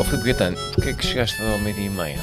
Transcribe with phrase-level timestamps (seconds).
[0.00, 2.18] Ó Filipe Gaetano, porquê é que chegaste ao meio-dia e meia?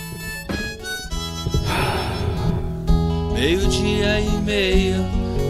[3.36, 4.98] Meio-dia e meia,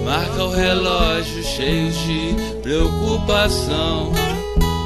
[0.04, 4.12] marca o relógio cheio de preocupação.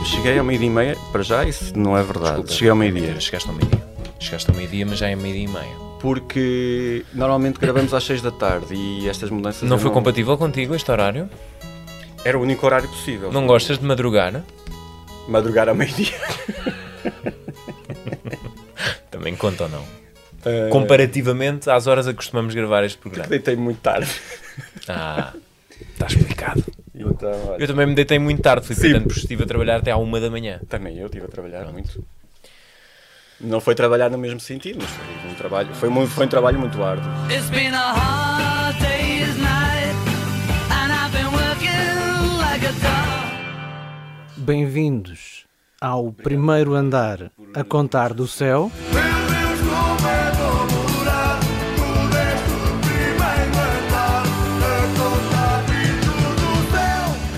[0.06, 2.44] Cheguei ao meio-dia e meia, para já isso não é verdade.
[2.44, 2.52] Desculpa.
[2.52, 3.20] Cheguei ao meio-dia.
[3.20, 3.84] Chegaste ao meio-dia.
[4.20, 5.76] Chegaste ao meio-dia, mas já é meio-dia e meia.
[6.00, 9.68] Porque normalmente gravamos às 6 da tarde e estas mudanças.
[9.68, 11.28] Não foi compatível contigo este horário?
[12.24, 13.32] Era o único horário possível.
[13.32, 14.44] Não gostas de madrugar?
[15.28, 16.14] Madrugar ao meio-dia.
[19.22, 19.86] Também conta ou não?
[20.44, 23.30] Eh, Comparativamente às horas a que costumamos gravar este programa.
[23.30, 24.10] Deitei muito tarde.
[24.90, 25.32] Ah,
[25.80, 26.64] está explicado.
[26.96, 28.82] Então, olha, Eu também me deitei muito tarde, fui Sim.
[28.90, 30.60] portanto, porque estive a trabalhar até à uma da manhã.
[30.68, 32.04] Também eu estive a trabalhar muito.
[33.40, 36.58] Não foi trabalhar no mesmo sentido, mas foi um trabalho, foi, muito, foi um trabalho
[36.60, 37.08] muito árduo.
[37.32, 39.96] It's been a hard day's night,
[40.72, 44.38] and I've been working like a dog.
[44.38, 45.46] Bem-vindos
[45.80, 48.72] ao primeiro andar a contar do céu.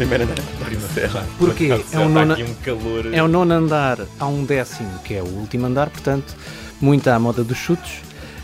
[0.08, 1.26] Primeiro andar.
[1.38, 3.14] Porque é um, nona, aqui um calor.
[3.14, 6.36] é o nono andar a um décimo, que é o último andar, portanto,
[6.82, 8.02] muito à moda dos chutos.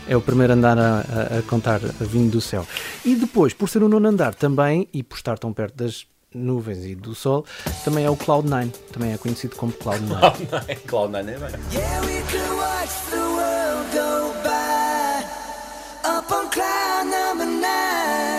[0.08, 2.66] É o primeiro andar a, a- a contar a vindo do céu.
[3.04, 6.84] E depois, por ser o nono andar também, e por estar tão perto das nuvens
[6.84, 7.44] e do sol,
[7.84, 8.70] também é o Cloud9.
[8.92, 10.18] Também é conhecido como Cloud9.
[10.88, 11.60] Cloud9 é bem.
[11.72, 15.24] Yeah, we could watch the world go by
[16.08, 18.29] up on cloud number nine.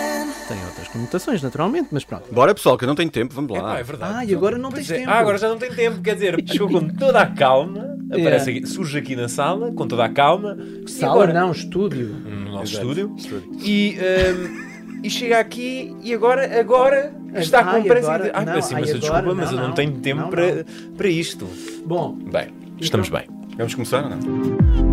[0.52, 2.24] Tem outras conotações, naturalmente, mas pronto.
[2.32, 3.58] Bora pessoal, que eu não tenho tempo, vamos lá.
[3.70, 4.14] Epá, é verdade.
[4.16, 4.98] Ah, e agora não Pois tens é.
[5.00, 5.10] tempo.
[5.10, 6.00] Ah, agora já não tem tempo.
[6.02, 10.04] Quer dizer, chegou com toda a calma, aparece aqui, surge aqui na sala, com toda
[10.04, 10.58] a calma.
[10.86, 12.08] Sala agora- não, estúdio.
[12.08, 12.88] No nosso Exato.
[12.90, 13.14] estúdio.
[13.16, 13.50] Estúdio.
[13.62, 18.12] E, ehm, e chega aqui e agora, agora está com Ai, pressa.
[18.12, 19.74] agora- de- Ai, não, peço imensa agora, desculpa, mas não, eu não não.
[19.74, 20.66] tenho tempo Não, para,
[20.98, 21.48] para isto.
[21.86, 23.26] Bom, Bem, estamos bem.
[23.56, 24.91] Vamos começar ou não?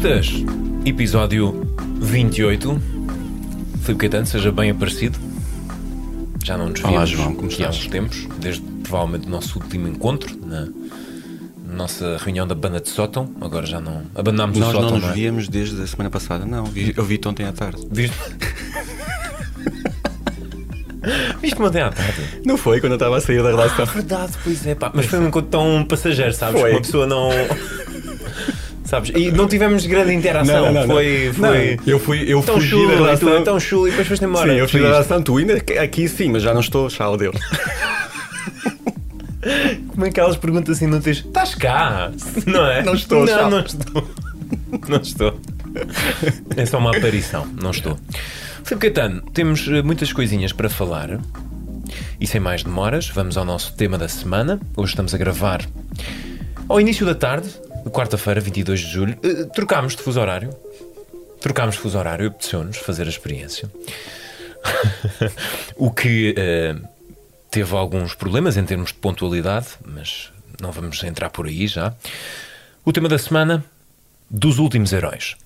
[0.00, 0.32] Globalistas,
[0.86, 1.66] episódio
[2.00, 2.80] 28.
[3.82, 5.18] Filipe Caetano, seja bem aparecido.
[6.42, 7.84] Já não nos Olá, vimos João, como aqui há estás?
[7.84, 10.66] uns tempos, desde provavelmente o nosso último encontro, na
[11.76, 13.30] nossa reunião da banda de sótão.
[13.38, 14.02] Agora já não.
[14.14, 15.14] Abandonámos Nós o não sótão, nos não é?
[15.14, 16.64] víamos desde a semana passada, não.
[16.64, 17.86] vi- Eu vi ontem à tarde.
[17.90, 18.16] Viste?
[21.42, 22.40] Viste-me ontem à tarde?
[22.46, 23.84] Não foi quando eu estava a sair da relação.
[23.84, 24.90] Verdade, pois é, pá.
[24.94, 26.58] Mas foi um encontro tão passageiro, sabes?
[26.60, 26.70] Foi.
[26.70, 27.28] Uma pessoa não.
[28.92, 29.10] sabes?
[29.16, 30.86] E não tivemos grande interação.
[30.86, 31.32] foi.
[31.32, 31.76] foi...
[31.76, 33.44] Não, eu fui, eu Tão fugi chulo, da tu, relação.
[33.44, 34.52] tão chulo, e depois foste embora.
[34.52, 37.16] Sim, eu Foi fui da relação, tu ainda aqui sim, mas já não estou, tchau,
[37.16, 37.34] Deus.
[39.88, 41.18] Como é que elas perguntam assim, não tens.
[41.18, 42.12] Estás cá?
[42.46, 42.82] Não é?
[42.82, 44.10] Não estou, Não, não estou.
[44.88, 45.40] Não estou.
[46.54, 47.98] É só uma aparição, não estou.
[48.62, 51.18] Filipe Caetano, temos eh, muitas coisinhas para falar.
[52.20, 54.60] E sem mais demoras, vamos ao nosso tema da semana.
[54.76, 55.62] Hoje estamos a gravar
[56.68, 59.18] ao início da tarde, de quarta-feira, 22 de julho.
[59.22, 60.54] Eh, Trocámos de fuso horário.
[61.40, 63.70] Trocámos de fuso horário, apeteceu-nos fazer a experiência.
[65.76, 66.76] o que eh,
[67.50, 71.94] teve alguns problemas em termos de pontualidade, mas não vamos entrar por aí já.
[72.84, 73.64] O tema da semana:
[74.30, 75.36] dos últimos heróis.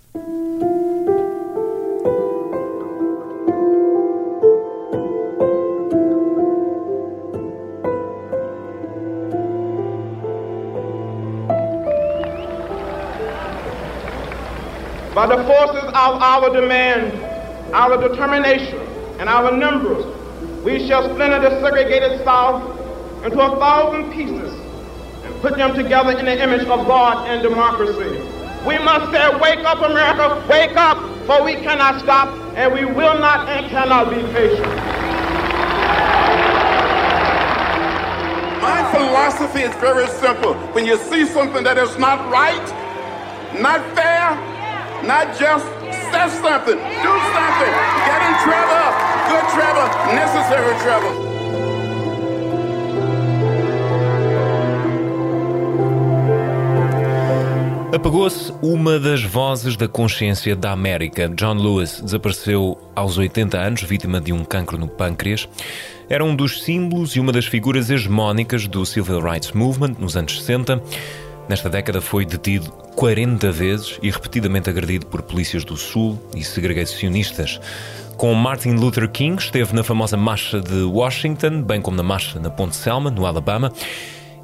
[15.17, 17.11] By the forces of our demand,
[17.75, 18.79] our determination,
[19.19, 20.05] and our numbers,
[20.63, 22.63] we shall splinter the segregated South
[23.25, 24.53] into a thousand pieces
[25.25, 28.21] and put them together in the image of God and democracy.
[28.67, 33.19] We must say, wake up, America, wake up, for we cannot stop, and we will
[33.19, 34.67] not and cannot be patient.
[38.61, 40.53] My philosophy is very simple.
[40.75, 42.67] When you see something that is not right,
[43.59, 44.57] not fair,
[45.07, 45.65] not just,
[46.11, 47.75] say something, do something,
[48.09, 48.87] get in trouble,
[49.31, 51.37] good trouble, necessary trouble.
[57.95, 61.29] Apagou-se uma das vozes da consciência da América.
[61.29, 65.49] John Lewis desapareceu aos 80 anos, vítima de um cancro no pâncreas.
[66.09, 70.37] Era um dos símbolos e uma das figuras hegemónicas do Civil Rights Movement nos anos
[70.41, 70.83] 60.
[71.49, 77.61] Nesta década foi detido 40 vezes e repetidamente agredido por polícias do Sul e segregacionistas.
[78.17, 82.49] Com Martin Luther King, esteve na famosa Marcha de Washington, bem como na Marcha na
[82.49, 83.71] Ponte Selma, no Alabama.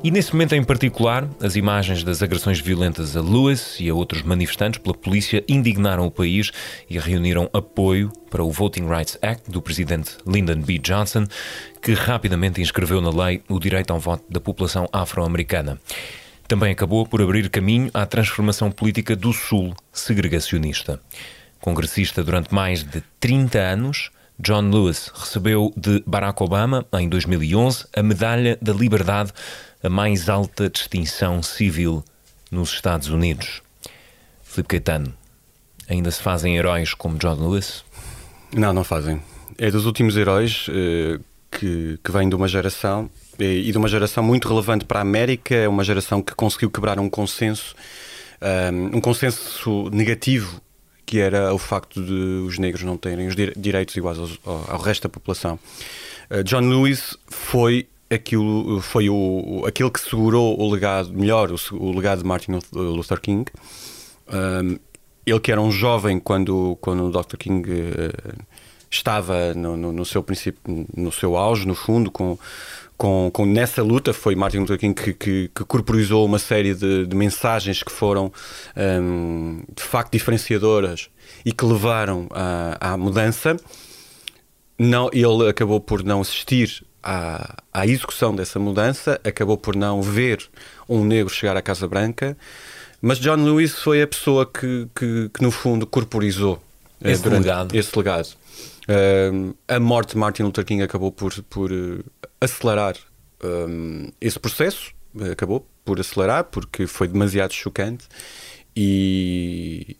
[0.04, 4.22] E nesse momento em particular, as imagens das agressões violentas a Lewis e a outros
[4.22, 6.50] manifestantes pela polícia indignaram o país
[6.90, 10.76] e reuniram apoio para o Voting Rights Act do presidente Lyndon B.
[10.78, 11.24] Johnson,
[11.80, 15.78] que rapidamente inscreveu na lei o direito ao voto da população afro-americana.
[16.52, 21.00] Também acabou por abrir caminho à transformação política do Sul segregacionista.
[21.58, 28.02] Congressista durante mais de 30 anos, John Lewis recebeu de Barack Obama, em 2011, a
[28.02, 29.32] Medalha da Liberdade,
[29.82, 32.04] a mais alta distinção civil
[32.50, 33.62] nos Estados Unidos.
[34.42, 35.14] Filipe Caetano,
[35.88, 37.82] ainda se fazem heróis como John Lewis?
[38.54, 39.22] Não, não fazem.
[39.56, 41.18] É dos últimos heróis eh,
[41.50, 43.08] que, que vêm de uma geração
[43.38, 45.54] e de uma geração muito relevante para a América.
[45.54, 47.74] É uma geração que conseguiu quebrar um consenso,
[48.72, 50.60] um, um consenso negativo
[51.04, 55.02] que era o facto de os negros não terem os dire- direitos iguais ao, resto
[55.02, 55.58] da população.
[56.30, 61.92] Uh, John Lewis foi aquilo, foi o, aquele que segurou o legado, melhor, o, o
[61.94, 63.44] legado de Martin Luth- Luther King.
[64.32, 64.78] Um,
[65.26, 67.36] ele que era um jovem quando, quando o Dr.
[67.36, 68.34] King eh,
[68.90, 70.60] estava no, no, no seu princípio,
[70.96, 72.36] no seu auge, no fundo, com,
[73.02, 77.04] com, com nessa luta foi Martin Luther King que, que, que corporizou uma série de,
[77.04, 78.32] de mensagens que foram
[78.76, 81.10] hum, de facto diferenciadoras
[81.44, 83.56] e que levaram à, à mudança.
[84.78, 90.48] Não, ele acabou por não assistir à, à execução dessa mudança, acabou por não ver
[90.88, 92.36] um negro chegar à Casa Branca,
[93.00, 96.62] mas John Lewis foi a pessoa que, que, que, no fundo corporizou
[97.02, 97.74] eh, Esse legado.
[97.76, 98.28] esse legado.
[98.88, 102.02] Um, a morte de Martin Luther King acabou por, por eh,
[102.40, 102.96] acelerar
[103.42, 108.06] um, esse processo, eh, acabou por acelerar porque foi demasiado chocante
[108.74, 109.96] e,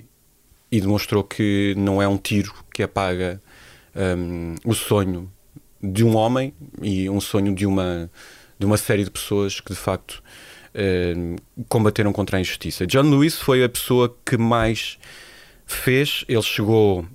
[0.71, 3.41] e demonstrou que não é um tiro que apaga
[3.95, 5.31] um, o sonho
[5.83, 8.11] de um homem e um sonho de uma,
[8.59, 10.23] de uma série de pessoas que de facto
[11.17, 11.37] um,
[11.69, 12.87] combateram contra a injustiça.
[12.87, 14.99] John Lewis foi a pessoa que mais
[15.67, 17.07] fez, ele chegou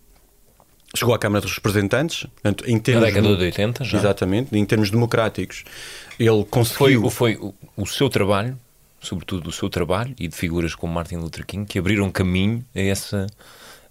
[0.95, 3.98] chegou à Câmara dos Representantes, portanto, em Na termos década de- de 80, já.
[3.98, 5.63] Exatamente, em termos democráticos,
[6.19, 7.06] ele Foi, conseguiu.
[7.06, 7.36] o- foi
[7.75, 8.57] o, seu trabalho,
[9.00, 12.80] sobretudo o seu trabalho, e de figuras como Martin Luther King, que abriram caminho a
[12.80, 13.28] essa,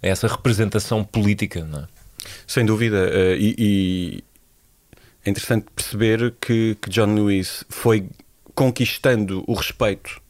[0.02, 1.86] a essa representação política, não é?
[2.46, 3.08] Sem dúvida.
[3.12, 4.24] eh, e, e
[5.24, 8.08] é interessante perceber que, que John Lewis foi
[8.54, 10.20] conquistando o respeito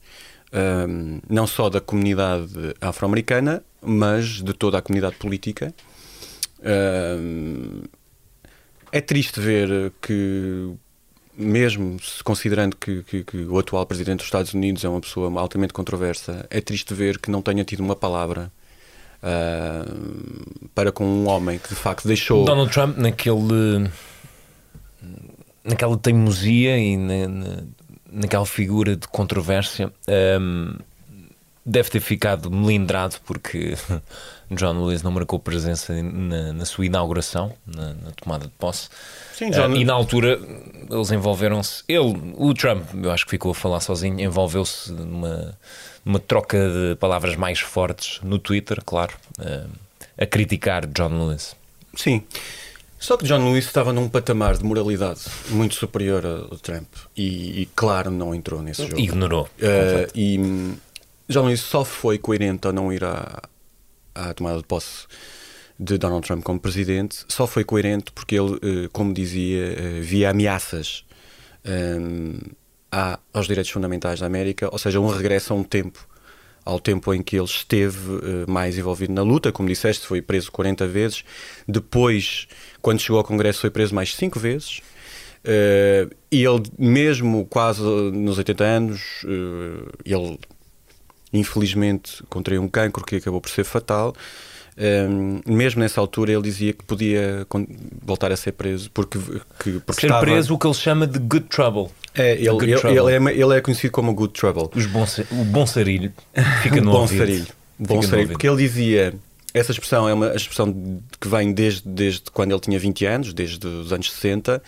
[0.52, 2.48] ehm, não só da comunidade
[2.80, 5.72] afro-americana, mas de toda a comunidade política.
[8.92, 10.72] É triste ver que,
[11.36, 15.72] mesmo considerando que, que- que o atual presidente dos Estados Unidos é uma pessoa altamente
[15.72, 18.50] controversa, é triste ver que não tenha tido uma palavra
[19.22, 19.84] ah,
[20.74, 22.44] para com um homem que de facto deixou.
[22.44, 23.90] Donald Trump, naquele.
[25.64, 27.62] naquela teimosia e na, na-
[28.12, 29.92] naquela figura de controvérsia,
[30.40, 30.74] hum,
[31.66, 33.74] deve ter ficado melindrado porque
[34.50, 38.88] John Lewis não marcou presença na, na sua inauguração, na, na tomada de posse.
[39.34, 40.38] Sim, John- Ah, e na altura
[40.90, 41.82] eles envolveram-se.
[41.88, 45.58] Ele, o Trump, eu acho que ficou a falar sozinho, envolveu-se numa,
[46.04, 49.66] numa troca de palavras mais fortes no Twitter, claro, ah,
[50.18, 51.56] a criticar John Lewis.
[51.94, 52.22] Sim.
[52.98, 55.20] Só que John Lewis estava num patamar de moralidade
[55.50, 58.98] muito superior ao Trump e, e, claro, não entrou nesse jogo.
[58.98, 59.48] Ignorou.
[59.60, 60.76] Eh, e hum,
[61.28, 63.42] John Lewis só foi coerente ao não ir à,
[64.16, 65.06] à tomada de posse
[65.78, 70.30] de Donald Trump como presidente, só foi coerente porque ele, eh, como dizia, eh, via
[70.30, 71.04] ameaças
[71.64, 72.38] hum,
[72.90, 76.06] à- aos direitos fundamentais da América, ou seja, um regresso a um tempo,
[76.64, 80.50] ao tempo em que ele esteve eh, mais envolvido na luta, como disseste, foi preso
[80.50, 81.24] 40 vezes,
[81.68, 82.48] depois,
[82.80, 84.80] quando chegou ao Congresso, foi preso mais 5 vezes.
[85.44, 90.38] Eh, e ele, mesmo quase nos 80 anos, eh, ele
[91.32, 94.14] infelizmente contraiu um cancro que acabou por ser fatal.
[94.78, 97.46] Um, mesmo nessa altura ele dizia que podia
[98.04, 99.18] voltar a ser preso porque,
[99.58, 101.86] que, porque Ser estava- preso o que ele chama de good trouble.
[102.14, 103.14] é, ele, Good ele, trouble.
[103.14, 106.12] ele é, ele é conhecido como good trouble Os bom, o bom sarilho
[106.62, 107.18] fica no bom ouvido.
[107.20, 107.46] sarilho.
[107.78, 108.28] Bom sarilho.
[108.28, 109.14] Porque ele dizia,
[109.54, 113.66] essa expressão é uma expressão que vem desde, desde quando ele tinha 20 anos, desde
[113.66, 114.62] os anos 60,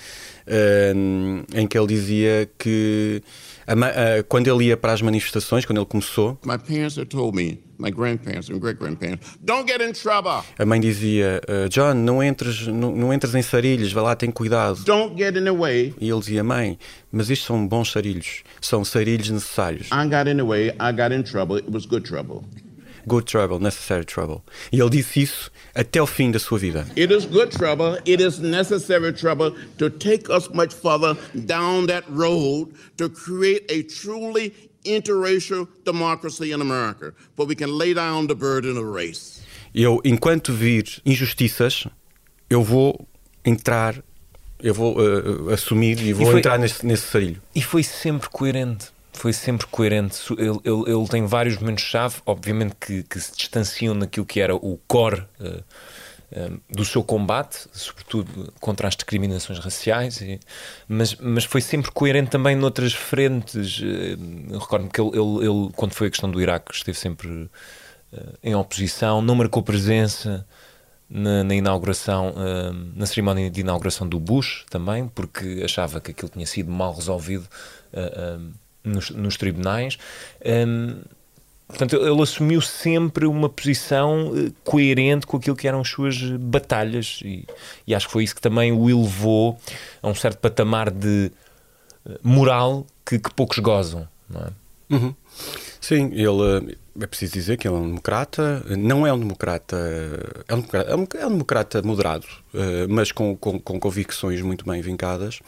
[0.97, 3.23] hum, em que ele dizia que
[3.69, 7.37] a a- quando ele ia para as manifestações, quando ele começou, My parents had told
[7.37, 10.43] me, my grandparents and great grandparents, don't get in trouble.
[10.59, 14.31] a mãe dizia: "Uh, John, não entres, não, não entres em sarilhos, vai lá, tem
[14.31, 14.83] cuidado.
[14.85, 15.95] Don't get in the way.
[16.01, 16.79] E ele dizia: Mãe,
[17.13, 19.89] mas isto são bons sarilhos, são sarilhos necessários.
[19.93, 20.69] I got in the way.
[20.81, 21.57] I got in trouble.
[21.59, 22.43] It was good trouble.
[23.09, 24.43] Good trouble, necessary trouble.
[24.71, 26.87] E ele disse isso até o fim da sua vida.
[26.97, 32.05] It is good trouble, it is necessary trouble to take us much further down that
[32.11, 34.53] road to create a truly
[34.85, 39.41] interracial democracy in America, where we can lay down the burden of race.
[39.75, 41.87] Eu, enquanto vir injustiças,
[42.49, 43.07] eu vou
[43.45, 44.03] entrar,
[44.63, 47.41] eu vou eh, assumir e vou foi- entrar nesse, nesse sarilho.
[47.55, 48.87] E foi sempre coerente.
[49.13, 50.19] Foi sempre coerente.
[50.33, 54.79] Ele, ele- ele tem vários momentos-chave, obviamente, que, que se distanciam naquilo que era o
[54.87, 55.63] core eh,
[56.33, 60.39] eh, do seu combate, sobretudo contra as discriminações raciais, e-
[60.89, 63.81] mas, mas foi sempre coerente também noutras frentes.
[63.83, 67.51] eu Recordo-me que ele, ele- quando foi a questão do Iraque, esteve sempre
[68.13, 70.47] eh, em oposição, não marcou presença
[71.11, 72.35] na, na inauguração,
[72.95, 77.49] na cerimónia de inauguração do Bush também, porque achava que aquilo tinha sido mal resolvido
[78.83, 79.99] nos, nos tribunais.
[80.45, 80.97] Em,
[81.67, 87.21] portanto, ele assumiu sempre uma posição eh, coerente com aquilo que eram as suas batalhas
[87.25, 87.47] e,
[87.87, 89.59] e acho que foi isso que também o elevou
[90.03, 91.31] a um certo patamar de
[92.09, 94.09] eh, moral que, que poucos gozam.
[94.35, 94.95] É?
[94.95, 95.15] Uhum.
[95.81, 99.77] Sim, ele eh, é preciso dizer que ele é um democrata, não é um democrata,
[100.49, 102.27] é um democrata, é um, é um democrata moderado,
[102.89, 105.39] mas com, com, com convicções muito bem vincadas.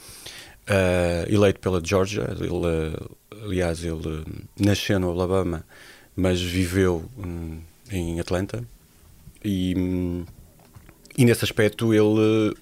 [1.27, 2.95] Eleito pela Georgia, ele,
[3.43, 5.63] aliás, ele eh, nasceu no Alabama,
[6.15, 7.59] mas viveu hum,
[7.91, 8.63] em Atlanta
[9.43, 10.25] e, hum,
[11.17, 12.55] e nesse aspecto ele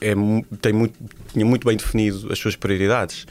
[0.00, 0.14] é,
[0.60, 0.98] tem muito,
[1.32, 3.26] tinha muito bem definido as suas prioridades.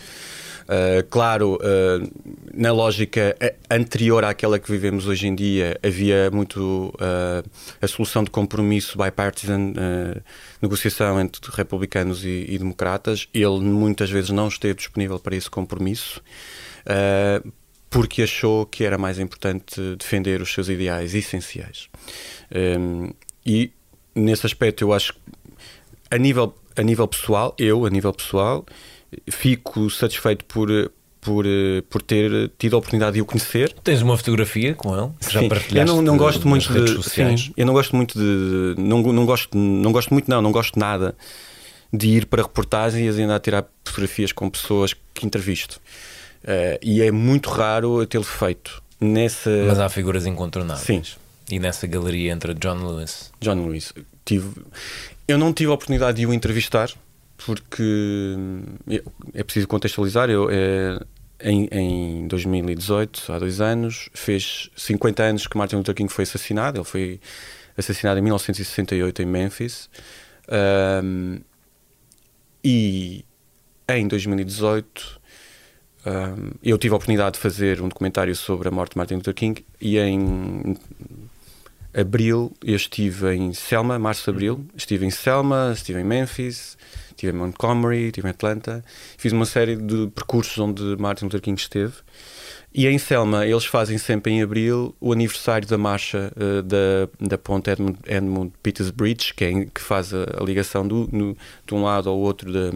[0.67, 2.11] Uh, claro, uh,
[2.53, 7.49] na lógica eh, anterior àquela que vivemos hoje em dia, havia muito uh,
[7.81, 9.71] a solução de compromisso bipartisan,
[10.61, 13.29] negociação entre republicanos e, e democratas.
[13.33, 16.21] Ele muitas vezes não esteve disponível para esse compromisso.
[16.87, 17.51] Uh,
[17.89, 21.89] porque achou que era mais importante defender os seus ideais essenciais.
[22.79, 23.11] Um,
[23.45, 23.71] e
[24.13, 25.19] nesse aspecto eu acho que
[26.11, 28.65] a nível, a nível pessoal, eu, a nível pessoal,
[29.29, 30.69] fico satisfeito por,
[31.21, 31.45] por,
[31.89, 33.73] por ter tido a oportunidade de o conhecer.
[33.83, 35.11] Tens uma fotografia com ele?
[35.19, 35.49] que Já Sim.
[35.49, 37.41] partilhaste eu não, não gosto muito redes de, sociais.
[37.41, 40.79] sim, eu não gosto muito de não, não gosto não gosto muito não não gosto
[40.79, 41.15] nada
[41.91, 45.79] de ir para reportagens e ainda a tirar fotografias com pessoas que entrevisto
[46.43, 50.85] Eh, e é muito raro tê-lo feito nessa Mas há figuras incontornáveis.
[50.85, 51.03] Sim.
[51.49, 53.31] E nessa galeria entra John Lewis.
[53.39, 53.93] John Lewis.
[54.25, 54.49] Tive,
[55.27, 56.91] eu não tive a oportunidade de o entrevistar
[57.37, 57.83] porque
[58.37, 58.63] hum,
[59.33, 60.29] é preciso contextualizar.
[60.29, 60.99] Eu, é,
[61.39, 66.79] em, em 2018, há dois anos, fez 50 anos que Martin Luther King foi assassinado.
[66.79, 67.19] Ele foi
[67.77, 69.89] assassinado em 1968 em Memphis.
[71.03, 71.39] Hum,
[72.63, 73.23] e
[73.87, 75.16] em 2018
[76.05, 79.33] hum, eu tive a oportunidade de fazer um documentário sobre a morte de Martin Luther
[79.33, 80.77] King e em
[81.93, 86.77] abril eu estive em Selma, março, abril, estive em Selma, estive em Memphis,
[87.09, 88.83] estive em Montgomery, estive em Atlanta,
[89.17, 91.93] fiz uma série de percursos onde Martin Luther King esteve.
[92.73, 97.37] E em Selma eles fazem sempre em abril o aniversário da marcha eh, da, da
[97.37, 101.35] ponte Edmund, Edmund Peters Bridge, que, é, que faz a, a ligação do, no-
[101.65, 102.69] de um lado ao outro da,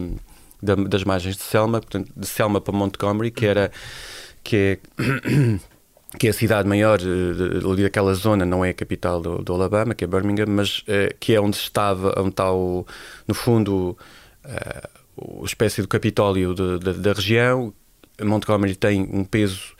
[0.62, 3.70] da- das margens de Selma, portanto, de Selma para Montgomery, que era
[4.44, 4.78] que é
[6.18, 9.52] que é a cidade maior eh, ali daquela zona, não é a capital do, do
[9.54, 12.86] Alabama, que é Birmingham, mas eh, que é onde estava, onde está o,
[13.26, 13.96] no fundo
[14.44, 17.72] eh, o espécie do Capitólio de- de- da região.
[18.22, 19.74] Montgomery tem um peso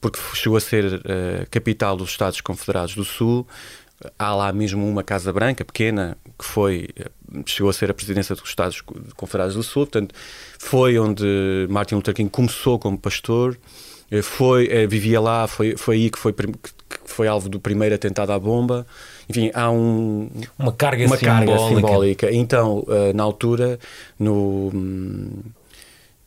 [0.00, 3.46] porque chegou a ser eh, capital dos Estados Confederados do Sul.
[4.18, 7.06] Há lá mesmo uma Casa Branca pequena que foi eh,
[7.46, 8.80] chegou a ser a presidência dos Estados
[9.16, 9.86] Confederados do Sul.
[9.86, 10.14] Portanto,
[10.58, 13.58] foi onde Martin Luther King começou como pastor.
[14.10, 16.46] Eh, Foi, eh, vivia lá, foi, foi aí que foi, que
[17.04, 18.86] foi alvo do primeiro atentado à bomba.
[19.28, 21.76] Enfim, há um, Uma carga uma carga simbólica.
[21.80, 22.32] simbólica.
[22.32, 23.78] Então, eh, na altura,
[24.18, 24.72] no,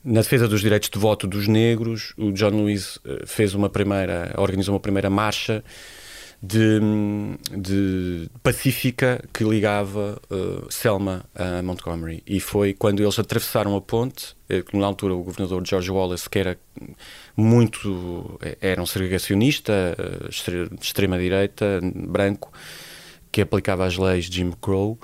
[0.06, 4.76] na defesa dos direitos de voto dos negros, o John Lewis fez uma primeira, organizou
[4.76, 5.64] uma primeira marcha
[6.42, 6.80] de,
[7.56, 12.24] de pacífica que ligava eh, Selma a Montgomery.
[12.26, 16.28] E foi quando eles atravessaram a ponte, eh, que na altura o governador George Wallace,
[16.28, 16.58] que era
[17.38, 18.40] muito.
[18.42, 19.96] eh, era um segregacionista,
[20.30, 22.52] de extrema-direita, branco,
[23.32, 24.98] que aplicava as leis de Jim Crow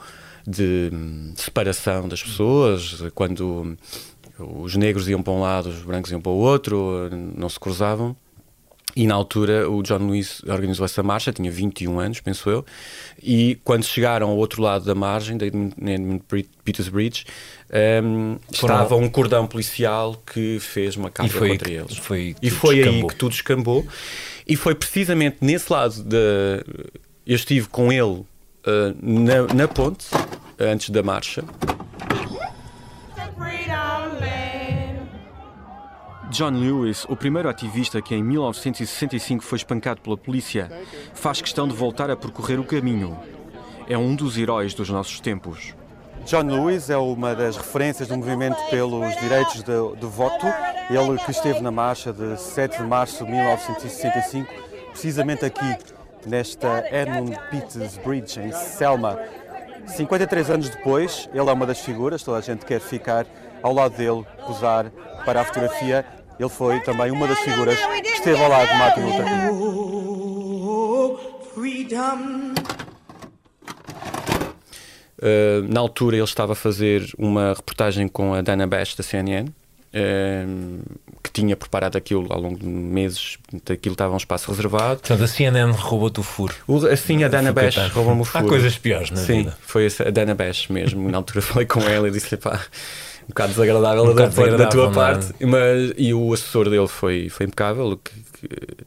[0.48, 3.77] de hum, separação das pessoas, quando
[4.39, 8.15] os negros iam para um lado, os brancos iam para o outro, não se cruzavam.
[8.98, 12.66] E na altura o John Lewis organizou essa marcha, tinha 21 anos, penso eu,
[13.22, 16.24] e quando chegaram ao outro lado da margem, da Edmund,
[16.63, 17.24] Peters Bridge,
[18.04, 21.96] hum, estava um cordão policial que fez uma aí contra eles.
[21.98, 23.10] foi aí e foi aí descambou.
[23.10, 23.88] que tudo descambou.
[24.48, 26.63] E foi precisamente nesse lado de.
[27.24, 28.25] Eu estive com ele
[28.66, 30.08] eh, na, na ponte,
[30.58, 31.44] antes da marcha.
[36.38, 40.70] John Lewis, o primeiro ativista que em 1965 foi espancado pela polícia,
[41.15, 43.17] faz questão de voltar a percorrer o caminho.
[43.89, 45.74] É um dos heróis dos nossos tempos.
[46.27, 50.46] John Lewis é uma das referências do movimento pelos direitos de, de voto.
[50.91, 54.53] Ele que esteve na marcha de 7 de março de 1965,
[54.91, 55.75] precisamente aqui,
[56.24, 59.17] nesta Edmund Peters Bridge, em Selma.
[59.88, 63.25] 53 anos depois, ele é uma das figuras, toda a gente quer ficar
[63.63, 64.91] ao lado dele, posar
[65.25, 66.06] para a fotografia.
[66.39, 69.88] Ele foi também uma das figuras que esteve ao lado de Martin Luther King.
[75.20, 79.48] Uh, na altura ele estava a fazer uma reportagem com a Dana Bash da CNN,
[79.50, 79.53] uh,
[81.24, 85.00] que tinha preparado aquilo ao longo de meses, aquilo estava um espaço reservado.
[85.00, 86.53] Portanto, a CNN roubou-te o furo.
[86.67, 88.46] O, assim, a Dana Bash roubou-me o furo.
[88.46, 89.58] Há coisas piores na Sim, vida.
[89.60, 91.10] foi a Dana Bash mesmo.
[91.10, 92.62] Na altura falei com ela e disse-lhe pá,
[93.28, 95.46] um bocado desagradável, Um da, bocado da tua desagradável, parte.
[95.46, 97.98] Mas, e o assessor dele foi, foi impecável.
[97.98, 98.86] que- que-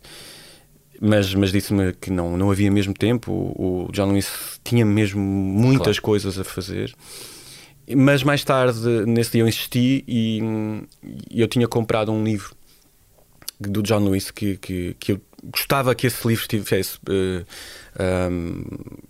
[1.01, 3.33] mas, mas disse-me que não, não havia mesmo tempo.
[3.33, 6.95] O, o John Lewis tinha mesmo muitas coisas a fazer.
[7.97, 10.41] Mas mais tarde, nesse dia, eu insisti e,
[11.31, 12.55] e eu tinha comprado um livro
[13.59, 15.21] do John Lewis que, que, que eu
[15.53, 17.45] gostava que esse livro estivesse eh,
[17.99, 18.63] ahm,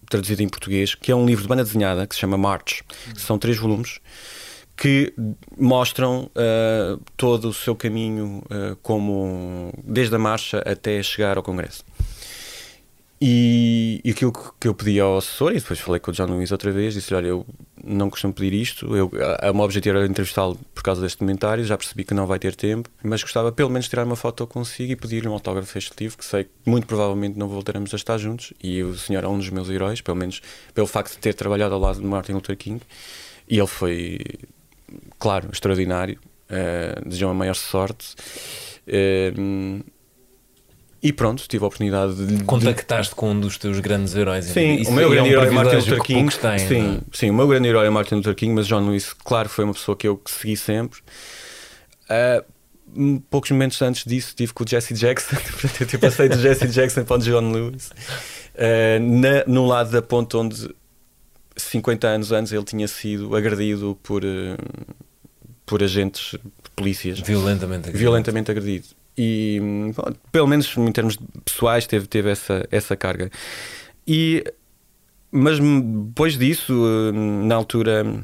[0.09, 2.81] traduzido em português, que é um livro de banda desenhada que se chama March.
[3.17, 3.99] São três volumes
[4.81, 5.13] que
[5.59, 11.85] mostram ah, todo o seu caminho ah, como desde a marcha até chegar ao Congresso.
[13.23, 16.51] E, e aquilo que- eu pedi ao assessor, e depois falei com o John Lewis
[16.53, 17.45] outra vez, disse: Olha, eu
[17.85, 18.97] não costumo pedir isto.
[18.97, 19.11] Eu,
[19.43, 21.63] a, o meu objetivo era entrevistá-lo por causa deste comentário.
[21.63, 24.47] Já percebi que não vai ter tempo, mas gostava pelo menos de tirar uma foto
[24.47, 27.97] consigo e pedir-lhe um autógrafo a livro, que sei que muito provavelmente não voltaremos a
[27.97, 28.55] estar juntos.
[28.63, 30.41] E o senhor é um dos meus heróis, pelo menos
[30.73, 32.81] pelo facto de ter trabalhado ao lado de Martin Luther King.
[33.47, 34.19] E ele foi,
[35.19, 36.19] claro, extraordinário.
[36.51, 38.15] Uh, desejou a maior sorte.
[38.87, 39.85] Uh,
[41.03, 44.45] e pronto, tive a oportunidade de, de Contactaste com um dos teus grandes heróis.
[44.45, 46.37] Sim, Isso o meu é grande um herói é Martin Luther King.
[46.37, 47.01] têm, sim, não é?
[47.13, 49.73] sim, o meu grande herói é Martin Luther King, mas John Lewis, claro, foi uma
[49.73, 51.01] pessoa que eu segui sempre.
[52.95, 55.37] Um, poucos momentos antes disso, estive com o Jesse Jackson.
[55.59, 57.91] Portanto, eu passei do Jesse Jackson para o John Lewis.
[58.59, 60.69] Ah, na, num lado da ponte onde
[61.63, 64.57] 50 anos antes ele tinha sido agredido por, ah,
[65.67, 67.81] por agentes, por polícias Violentamente.
[67.81, 67.99] agredido.
[67.99, 68.87] violentamente agredido.
[69.17, 73.31] E hum, bom, pelo menos em termos pessoais teve, teve essa, essa carga.
[74.07, 74.43] E,
[75.31, 78.23] mas hum, depois disso, hum, na altura, hum,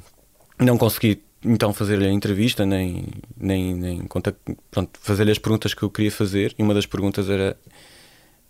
[0.58, 3.04] não consegui então fazer-lhe a entrevista, nem,
[3.36, 4.08] nem, nem
[5.00, 6.54] fazer-lhe as perguntas que eu queria fazer.
[6.58, 7.56] E uma das perguntas era,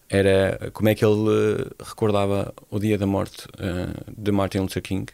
[0.09, 4.83] era como é que ele eh, recordava o dia da morte eh, de Martin Luther
[4.83, 5.07] King.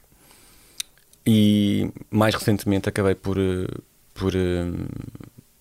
[1.25, 3.67] E mais recentemente acabei por, eh,
[4.13, 4.33] por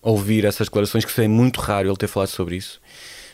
[0.02, 2.80] ouvir essas declarações, que sei muito raro ele ter falado sobre isso,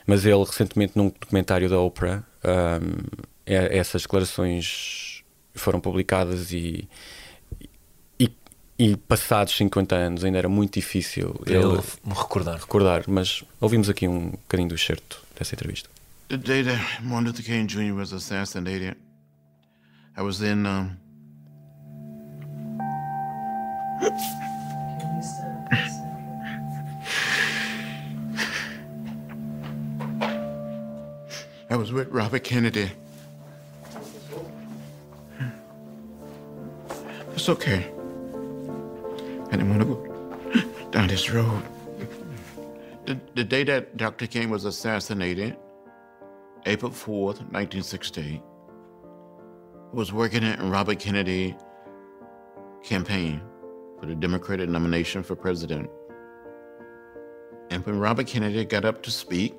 [0.07, 3.07] mas ele recentemente num documentário da Oprah, ahm,
[3.47, 5.23] é- essas declarações
[5.55, 6.87] foram publicadas e,
[8.21, 8.31] e,
[8.79, 12.61] e passados 50 anos ainda era muito difícil ele ele me recordar.
[12.61, 15.89] recordar, mas ouvimos aqui um bocadinho do excerto dessa entrevista.
[16.29, 17.95] The day that Martin Luther King Jr.
[17.95, 18.97] was assassinated,
[20.17, 20.99] I was in um,
[31.71, 32.91] I was with Robert Kennedy.
[37.35, 37.91] It's okay.
[39.47, 41.63] I didn't want to go down this road.
[43.09, 44.27] The, the day that Dr.
[44.27, 45.57] King was assassinated,
[46.67, 51.57] April 4th, 1968, I was working in Robert Kennedy
[52.85, 53.41] campaign
[53.99, 55.89] for the Democratic nomination for president.
[57.71, 59.55] And when Robert Kennedy got up to speak,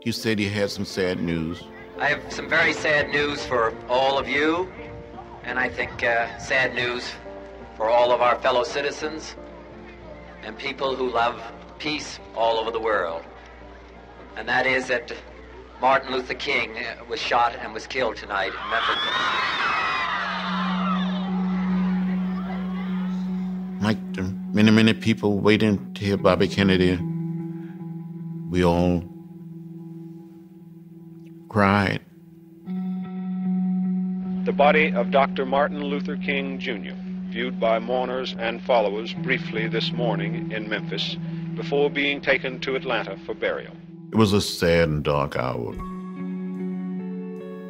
[0.00, 1.62] he said he had some sad news.
[1.98, 4.72] I have some very sad news for all of you,
[5.42, 7.12] and I think uh, sad news
[7.76, 9.36] for all of our fellow citizens
[10.42, 11.38] and people who love
[11.78, 13.22] peace all over the world.
[14.36, 15.12] And that is that
[15.80, 18.96] Martin Luther King uh, was shot and was killed tonight in Memphis.
[23.82, 26.98] Like the many, many people waiting to hear Bobby Kennedy,
[28.48, 29.04] we all
[31.48, 32.00] cried.
[34.44, 35.46] The body of Dr.
[35.46, 36.94] Martin Luther King Jr.,
[37.28, 41.16] viewed by mourners and followers briefly this morning in Memphis
[41.54, 43.72] before being taken to Atlanta for burial.
[44.12, 45.74] It was a sad and dark hour.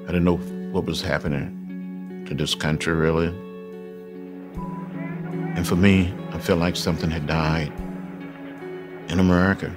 [0.05, 0.39] I didn't know
[0.73, 3.29] what was happening to this country, really.
[5.57, 7.73] And for me, I felt like something had died
[9.09, 9.71] in America.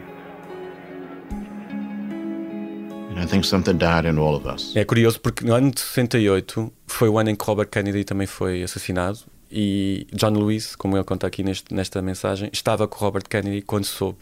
[3.10, 4.74] And I think something died in all of us.
[4.76, 8.28] É curioso porque no ano de 68 foi o ano em que Robert Kennedy também
[8.28, 9.20] foi assassinado
[9.52, 13.86] e John Lewis, como ele conta aqui neste, nesta mensagem, estava com Robert Kennedy quando
[13.86, 14.20] soube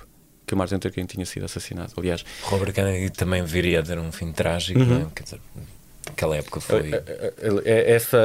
[0.47, 1.93] que o Martin Luther King tinha sido assassinado.
[1.97, 4.85] Aliás, Robert Kennedy também viria a ter um fim trágico, Uhum.
[4.85, 5.23] não é?
[5.23, 5.39] Dizer,
[6.07, 6.91] aquela época foi.
[6.93, 8.17] É- essa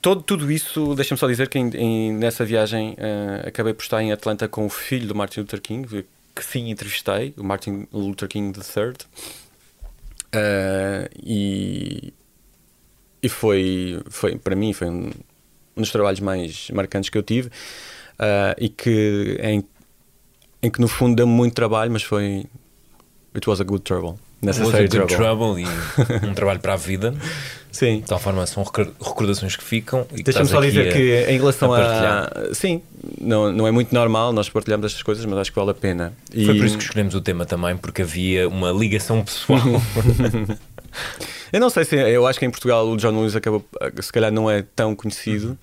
[0.00, 4.00] todo, tudo isso deixa-me só dizer que em- em- nessa viagem eh, acabei por estar
[4.02, 6.04] em Atlanta com o filho do Martin Luther King
[6.36, 8.92] que sim entrevistei o Martin Luther King III
[10.36, 12.12] Eh, e
[13.22, 15.10] e foi foi para mim foi um,
[15.76, 17.50] um dos trabalhos mais marcantes que eu tive
[18.18, 19.64] eh, e que em,
[20.62, 22.44] em que no fundo deu-me muito trabalho mas foi
[23.34, 25.16] it was a good trouble Was a necessary good trouble.
[25.16, 27.14] trouble e um trabalho para a vida.
[27.72, 28.00] Sim.
[28.00, 30.06] De tal forma são recor- recordações que ficam.
[30.14, 32.54] e Deixa-me só dizer a- que em relação a a.
[32.54, 32.82] Sim,
[33.18, 36.12] não, não é muito normal nós partilhamos estas coisas, mas acho que vale a pena.
[36.32, 39.58] E- Foi por isso que escolhemos o tema também, porque havia uma ligação pessoal.
[41.52, 41.96] Eu não sei se.
[41.96, 43.64] Eu acho que em Portugal o John Lewis acabou.
[44.00, 45.58] Se calhar não é tão conhecido,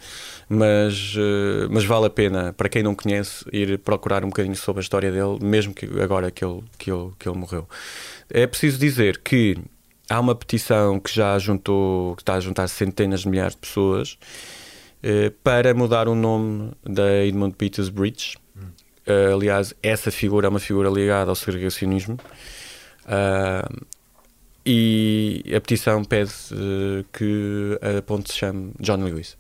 [0.48, 4.80] mas, eh, mas vale a pena, para quem não conhece, ir procurar um bocadinho sobre
[4.80, 7.67] a história dele, mesmo que agora que ele, que ele, que ele morreu.
[8.30, 9.58] É preciso dizer que
[10.10, 14.17] há uma petição que já juntou, que está a juntar centenas de milhares de pessoas
[15.04, 18.38] eh, para mudar o nome da Edmund Peters Bridge.
[19.06, 22.17] Eh, aliás, essa figura é uma figura ligada ao segregacionismo.
[23.06, 23.67] Ah,
[24.65, 29.38] e a petição pede eh, que a ponte se chame John Lewis.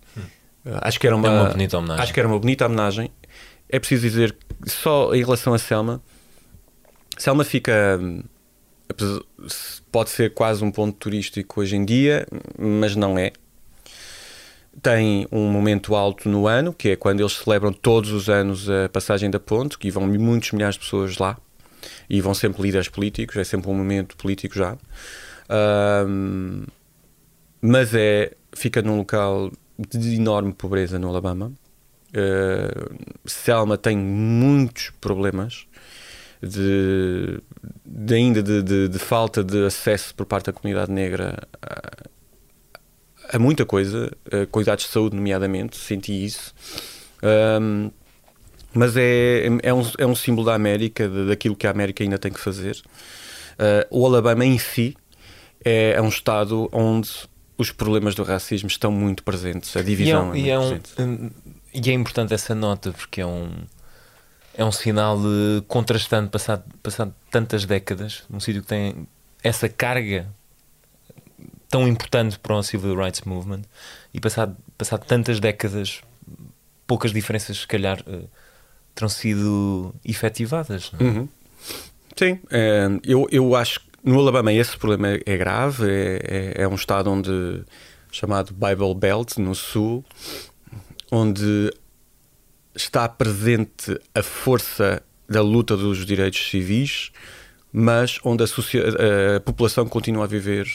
[0.65, 2.03] Ah, acho que era uma, É uma bonita homenagem.
[2.03, 3.11] Acho que era uma bonita homenagem.
[3.69, 6.01] É preciso dizer que só em relação a Selma,
[7.17, 7.99] Selma fica.
[8.01, 8.23] hum,
[9.91, 13.31] Pode ser quase um ponto turístico hoje em dia, mas não é.
[14.81, 18.89] Tem um momento alto no ano, que é quando eles celebram todos os anos a
[18.89, 21.37] passagem da ponte, que vão muitos milhares de pessoas lá
[22.11, 24.77] e vão sempre líderes políticos, é sempre um momento político já.
[25.47, 26.65] Ahm,
[27.61, 31.51] mas é, fica num local de enorme pobreza no Alabama.
[32.13, 35.65] Uh, Selma tem muitos problemas
[36.43, 37.39] de,
[37.85, 43.39] de ainda de, de- de falta de acesso por parte da comunidade negra a, a
[43.39, 46.53] muita coisa, a cuidados de saúde, nomeadamente, senti isso.
[47.23, 47.91] Ahm,
[48.73, 52.17] mas é, é, um, é um símbolo da América, de- daquilo que a América ainda
[52.17, 52.81] tem que fazer.
[53.59, 54.95] Ah, o Alabama em si
[55.63, 57.09] é, é um estado onde
[57.57, 60.49] os problemas do racismo estão muito presentes, a E é, divisão um- é e, muito
[60.51, 61.33] é um- presente.
[61.73, 63.49] e é importante essa nota porque é um,
[64.55, 69.07] é um sinal de contrastante passado, passado tantas décadas, num sítio que tem
[69.43, 70.27] essa carga
[71.69, 73.61] tão importante para o Civil Rights Movement
[74.13, 76.01] e passado, passado tantas décadas,
[76.85, 78.23] poucas diferenças, se calhar, eh,
[78.95, 80.91] terão sido efetivadas.
[80.93, 81.03] não é?
[81.09, 81.29] Uhum.
[82.15, 85.89] Sim, é, eu, eu acho que no Alabama esse problema é, é grave.
[85.89, 87.63] É, é, é um estado onde
[88.11, 90.03] chamado Bible Belt, no sul,
[91.09, 91.71] onde
[92.75, 97.11] está presente a força da luta dos direitos civis,
[97.71, 98.47] mas onde a,
[99.37, 100.67] a população continua a viver.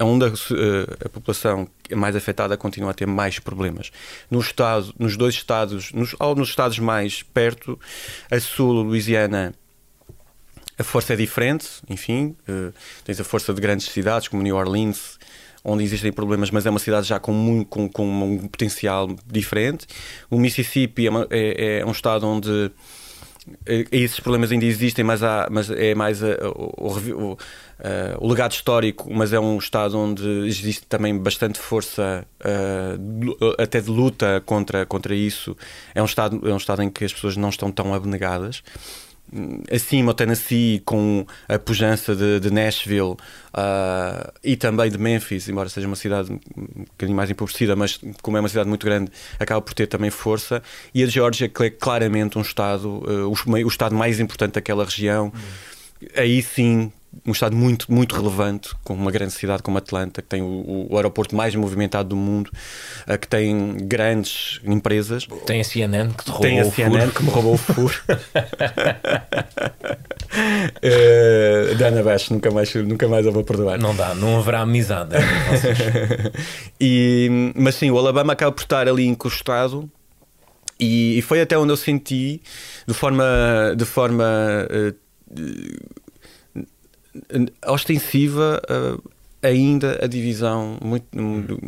[0.00, 0.54] Onde a, so-
[1.04, 3.90] a população mais afetada continua a ter mais problemas.
[4.30, 7.78] No estado, nos dois estados, nos, ou nos estados mais perto,
[8.30, 9.52] a sul, Louisiana,
[10.78, 12.72] a força é diferente, enfim, eh,
[13.04, 15.18] tens a força de grandes cidades como New Orleans,
[15.64, 19.86] onde existem problemas, mas é uma cidade já com, muito, com, com um potencial diferente.
[20.30, 22.70] O Mississippi é, uma- é- é um estado onde eh,
[23.92, 27.38] esses problemas ainda existem, mas, há, mas é mais eh, o, o,
[27.78, 32.96] eh, o legado histórico, mas é um estado onde existe também bastante força, eh,
[33.58, 35.56] até de luta contra, contra isso.
[35.94, 38.62] É um, estado, é um estado em que as pessoas não estão tão abnegadas
[39.72, 43.16] acima o Tennessee com a pujança de, de Nashville
[43.52, 48.36] ah, e também de Memphis, embora seja uma cidade um bocadinho mais empobrecida, mas como
[48.36, 50.62] é uma cidade muito grande, acaba por ter também força.
[50.94, 54.84] E a Geórgia, que é claramente um estado, ah, o, o estado mais importante daquela
[54.84, 55.32] região,
[56.16, 56.92] aí sim.
[57.26, 60.96] Um estado muito, muito relevante, com uma grande cidade como Atlanta, que tem o, o
[60.96, 62.50] aeroporto mais movimentado do mundo,
[63.06, 65.26] ah, que tem grandes empresas.
[65.46, 67.94] Tem a CNN que te roubou Tem a CNN que me roubou o furo.
[70.82, 73.78] Eh, Dana Bash, nunca mais, nunca mais eu vou perdoar.
[73.78, 75.14] Não dá, não haverá amizade.
[75.14, 75.78] entre vocês.
[76.80, 79.88] E, mas sim, o Alabama acaba por estar ali encostado
[80.78, 82.42] e, foi até onde eu senti
[82.86, 83.24] de forma,
[83.76, 84.92] de forma eh,
[87.66, 91.08] ostensiva eh, ainda a divisão muito,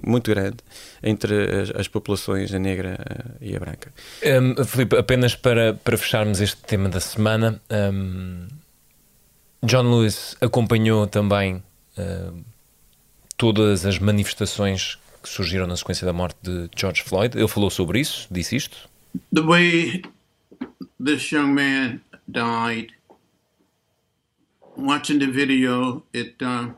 [0.04, 0.56] muito grande
[1.02, 3.92] entre as, as populações, a negra eh, e a branca.
[4.24, 8.46] Um, Filipe, apenas para, para fecharmos este tema da semana, um,
[9.62, 11.62] John Lewis acompanhou também
[11.98, 12.42] um,
[13.36, 17.36] todas as manifestações que surgiram na sequência da morte de George Floyd.
[17.36, 18.88] Ele falou sobre isso, disse isto.
[19.32, 20.02] the way
[20.98, 22.92] this young man died,
[24.76, 26.68] watching the video, it uh,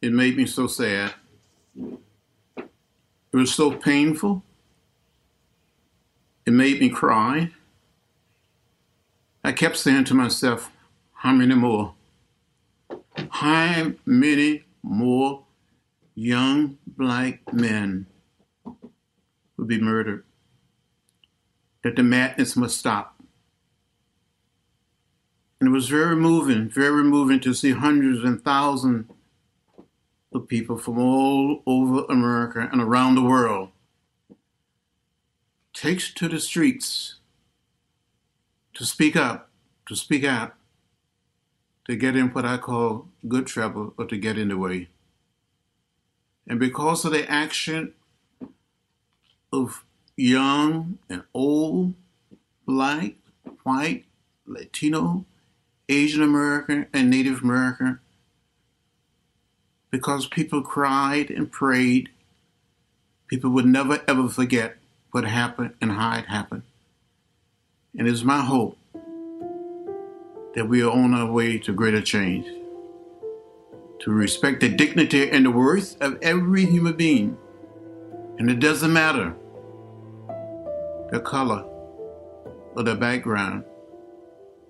[0.00, 1.14] it made me so sad.
[1.76, 4.42] It was so painful.
[6.46, 7.52] It made me cry.
[9.42, 10.70] I kept saying to myself,
[11.12, 11.94] "How many more?
[13.30, 15.44] How many more
[16.14, 18.06] young black men
[19.56, 20.24] will be murdered?"
[21.84, 23.13] that the madness must stop.
[25.64, 29.10] And it was very moving, very moving to see hundreds and thousands
[30.30, 33.70] of people from all over America and around the world
[35.72, 37.14] takes to the streets
[38.74, 39.48] to speak up,
[39.86, 40.52] to speak out,
[41.86, 44.90] to get in what I call good trouble or to get in the way.
[46.46, 47.94] And because of the action
[49.50, 49.82] of
[50.14, 51.94] young and old,
[52.66, 53.14] black,
[53.62, 54.04] white,
[54.44, 55.24] Latino,
[55.88, 58.00] Asian American, and Native American,
[59.90, 62.08] because people cried and prayed,
[63.28, 64.76] people would never ever forget
[65.10, 66.62] what happened and how it happened.
[67.96, 68.76] And it's my hope
[70.54, 72.46] that we are on our way to greater change,
[74.00, 77.36] to respect the dignity and the worth of every human being.
[78.38, 79.34] And it doesn't matter
[81.10, 81.64] the color
[82.74, 83.64] or the background,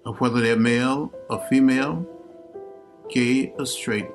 [0.05, 2.07] or whether they're male or female,
[3.11, 4.09] gay or straight.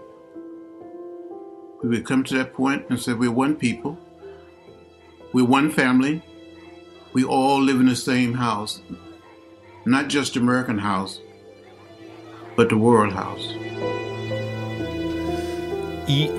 [1.82, 3.98] We would come to that point and say, We're one people,
[5.34, 6.22] we're one family,
[7.14, 8.82] we all live in the same house,
[9.86, 11.20] not just American house,
[12.56, 13.56] but the world house.
[16.08, 16.30] E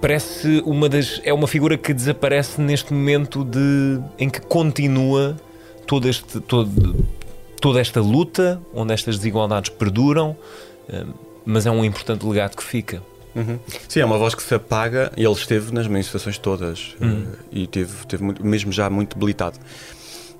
[0.00, 1.20] parece uma das.
[1.24, 5.36] É uma figura que desaparece neste momento de em que continua
[5.86, 6.96] todo este, todo,
[7.60, 10.36] toda esta luta, onde estas desigualdades perduram,
[10.88, 11.04] eh,
[11.44, 13.02] mas é um importante legado que fica.
[13.34, 13.58] Uhum.
[13.88, 17.26] Sim, é uma voz que se apaga e ele esteve nas manifestações todas Uhum.
[17.32, 19.58] eh, e teve, teve muito- mesmo já muito debilitado.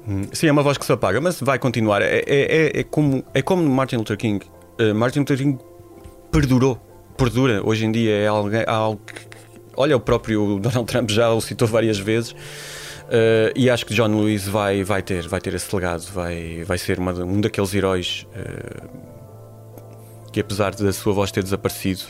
[0.07, 2.01] Hum, Sim, é uma voz que se apaga, mas vai continuar.
[2.03, 4.45] É, é, é, é como, é como Martin Luther King.
[4.79, 5.59] Eh, Martin Luther King
[6.33, 6.79] perdurou,
[7.17, 7.61] perdura.
[7.65, 9.29] Hoje em dia é alguém, algo que.
[9.77, 12.35] Olha, o próprio Donald Trump já o citou várias vezes.
[13.11, 16.79] Eh, e acho que John Lewis vai, vai, ter, vai ter esse legado, vai, vai
[16.79, 18.83] ser uma- um daqueles heróis eh,
[20.33, 22.03] que, apesar da sua voz ter desaparecido,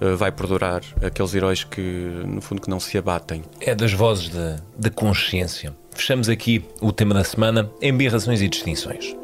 [0.00, 1.80] eh, vai perdurar aqueles heróis que,
[2.26, 3.42] no fundo, que não se abatem.
[3.60, 4.28] É das vozes
[4.76, 5.74] da consciência.
[5.92, 9.16] Fechamos aqui o tema da semana: embirrações e distinções.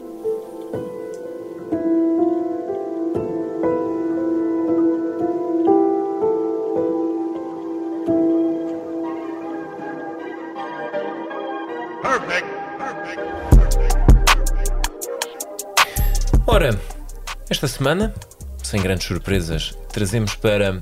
[17.61, 18.15] Esta semana,
[18.63, 20.81] sem grandes surpresas, trazemos para.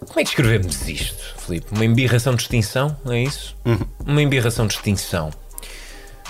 [0.00, 1.66] Como é que escrevemos isto, Filipe?
[1.70, 2.96] Uma embirração de extinção?
[3.10, 3.54] É isso?
[4.06, 5.30] Uma embirração de extinção.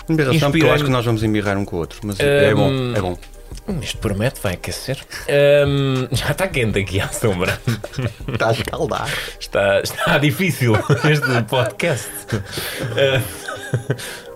[0.08, 2.68] Embirração, porque eu acho que nós vamos embirrar um com o outro, mas é bom,
[2.68, 3.16] Hum, é bom.
[3.68, 4.98] Hum, Isto promete, vai aquecer.
[5.66, 7.61] Hum, já está quente aqui à sombra.
[8.32, 9.08] Está a escaldar.
[9.38, 10.74] Está, está difícil
[11.11, 12.08] este podcast.
[12.34, 13.48] Uh,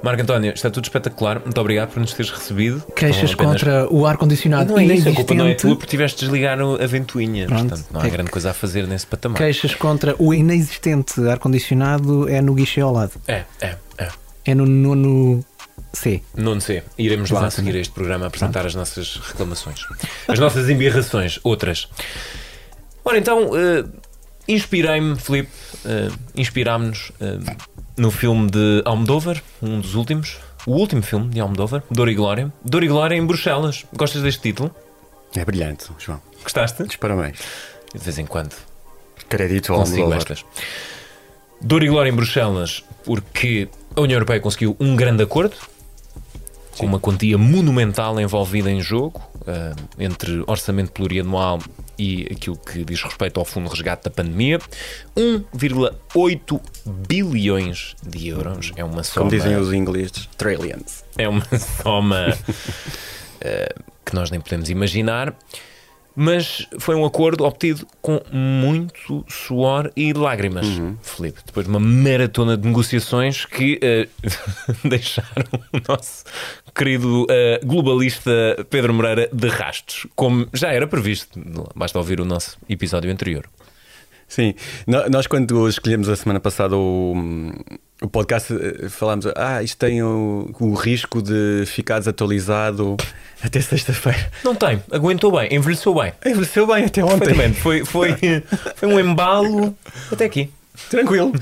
[0.03, 1.41] Marco António, está tudo espetacular.
[1.41, 2.83] Muito obrigado por nos teres recebido.
[2.95, 6.21] Queixas apenas- contra o ar-condicionado Não é isso, a culpa não é tua porque tiveste
[6.21, 7.47] de desligar a ventoinha.
[7.47, 7.69] Pronto.
[7.69, 9.39] Portanto, não há É grande coisa a fazer nesse patamar.
[9.39, 13.13] Queixas contra o inexistente ar-condicionado é no guichê ao lado.
[13.27, 14.09] É, é, é.
[14.45, 15.45] É no nono
[15.93, 16.23] C.
[16.37, 16.83] Nono C.
[16.99, 17.67] Iremos lá a Exatamente.
[17.67, 19.87] seguir este programa apresentar as nossas reclamações.
[20.27, 21.89] As nossas embirrações, outras.
[23.05, 23.85] Ora, então, eh,
[24.49, 25.51] inspirei-me, Filipe,
[25.85, 27.57] eh, inspirámos-nos eh,
[27.97, 32.53] no filme de Almodóvar, um dos últimos, o último filme de Almodóvar, Dor e Glória.
[32.65, 33.85] Dor e Glória em Bruxelas.
[33.93, 34.75] Gostas deste título?
[35.37, 36.21] É brilhante, João.
[36.43, 36.83] Gostaste?
[36.83, 37.39] Os parabéns.
[37.93, 38.55] De vez em quando.
[39.29, 40.45] Crédito ao consigo estas.
[41.61, 45.57] Dor e glória em Bruxelas, porque a União Europeia conseguiu um grande acordo,
[46.83, 51.61] com uma quantia monumental envolvida em jogo, ah, entre orçamento plurianual
[51.97, 54.59] e aquilo que diz respeito ao Fundo de Resgate da Pandemia.
[55.17, 56.61] 1,8
[57.07, 58.73] bilhões de euros.
[58.75, 59.29] É uma soma.
[59.29, 61.05] Como dizem os ingleses, trillions.
[61.17, 61.47] É uma
[61.85, 62.37] soma
[63.41, 65.37] eh, que nós nem podemos imaginar.
[66.15, 70.67] Mas foi um acordo obtido com muito suor e lágrimas,
[71.03, 71.41] Filipe.
[71.45, 74.09] Depois de uma maratona de negociações que eh,
[74.85, 76.25] deixaram o nosso
[76.75, 78.31] querido eh, globalista
[78.69, 81.41] Pedro Moreira de rastos, como já era previsto.
[81.75, 83.49] Basta ouvir o nosso episódio anterior.
[84.29, 84.55] Sim,
[84.87, 87.15] nós quando escolhemos a semana passada o,
[88.03, 92.97] o podcast eh, falámos, ah, isto tem o, o risco de ficar desatualizado
[93.43, 94.31] até sexta-feira.
[94.45, 96.13] Não tem, aguentou bem, envelheceu bem.
[96.25, 97.53] Envelheceu bem até ontem.
[97.55, 98.15] Foi, foi,
[98.77, 99.77] foi um embalo
[100.11, 100.51] até aqui.
[100.89, 101.33] Tranquilo.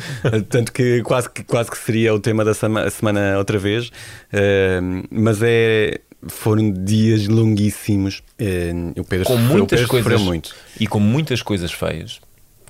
[0.49, 3.91] Tanto que quase, que quase que seria o tema da sema- semana outra vez.
[4.33, 6.01] Eh, mas é.
[6.29, 8.23] Foram dias longuíssimos.
[8.39, 10.55] Eh, o Pedro Com sofreu- muitas coisas muito.
[10.79, 12.21] e com muitas coisas feias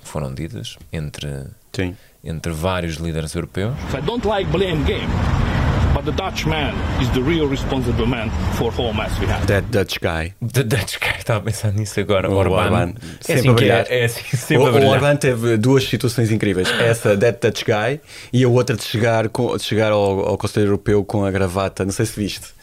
[0.03, 1.27] foram ditas entre,
[1.73, 1.93] Sim.
[2.23, 3.73] Entre vários líderes europeus.
[3.93, 5.07] I don't like blame game,
[5.93, 9.45] but the Dutchman is the real responsible man for whole mess we have.
[9.47, 10.33] That Dutch guy.
[10.41, 12.29] The Dutch guy, estava a pensar nisso agora.
[12.29, 12.63] O Orban.
[12.63, 12.93] Orban.
[13.27, 14.89] É Sempre assim a é, é assim, sempre o, a o.
[14.89, 16.69] Orban teve duas situações incríveis.
[16.79, 17.99] Essa, That Dutch Guy,
[18.31, 21.83] e a outra de chegar, com, de chegar ao, ao Conselho Europeu com a gravata,
[21.83, 22.60] não sei se viste.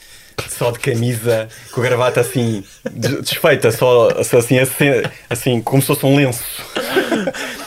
[0.49, 4.87] Só de camisa, com a gravata assim, des- desfeita, só só assim, assim,
[5.31, 6.43] assim, como se fosse um lenço.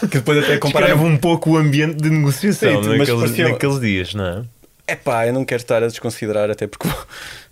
[0.02, 0.58] que depois até.
[0.58, 4.44] Descreve um pouco o ambiente de negociação Sim, naqueles, parecia- naqueles dias, não é?
[4.88, 6.98] É pá, eu não quero estar a desconsiderar, até porque vou,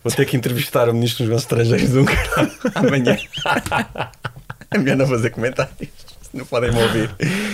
[0.03, 3.17] vou ter que entrevistar o Ministro dos Negócios Estrangeiros húngaro amanhã.
[4.71, 5.73] É melhor não fazer comentários,
[6.33, 7.09] não podem me ouvir.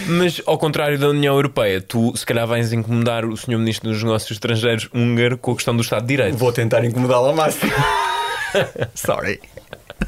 [0.08, 3.58] Mas, ao contrário da União Europeia, tu se calhar vais incomodar o Sr.
[3.58, 6.38] Ministro dos Negócios Estrangeiros húngaro com a questão do Estado de Direito.
[6.38, 7.72] Vou tentar incomodá-lo ao máximo.
[8.94, 9.40] Sorry.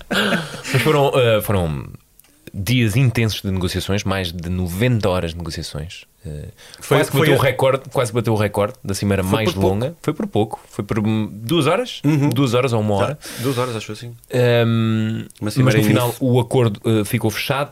[0.10, 1.88] Mas foram, uh, foram
[2.54, 6.04] dias intensos de negociações, mais de 90 horas de negociações.
[6.26, 6.48] Uh,
[6.80, 9.50] Foi- quase, foi bateu a- o recorde, quase bateu o recorde da cimeira Foi mais
[9.54, 9.68] por pouco.
[9.76, 9.96] longa.
[10.02, 10.60] Foi por pouco.
[10.70, 12.02] Foi por duas horas?
[12.34, 13.16] Duas horas ou uma hora.
[13.16, 14.14] Tá, duas horas, acho assim.
[14.34, 17.72] Um, Uma mas no final o acordo uh, ficou fechado.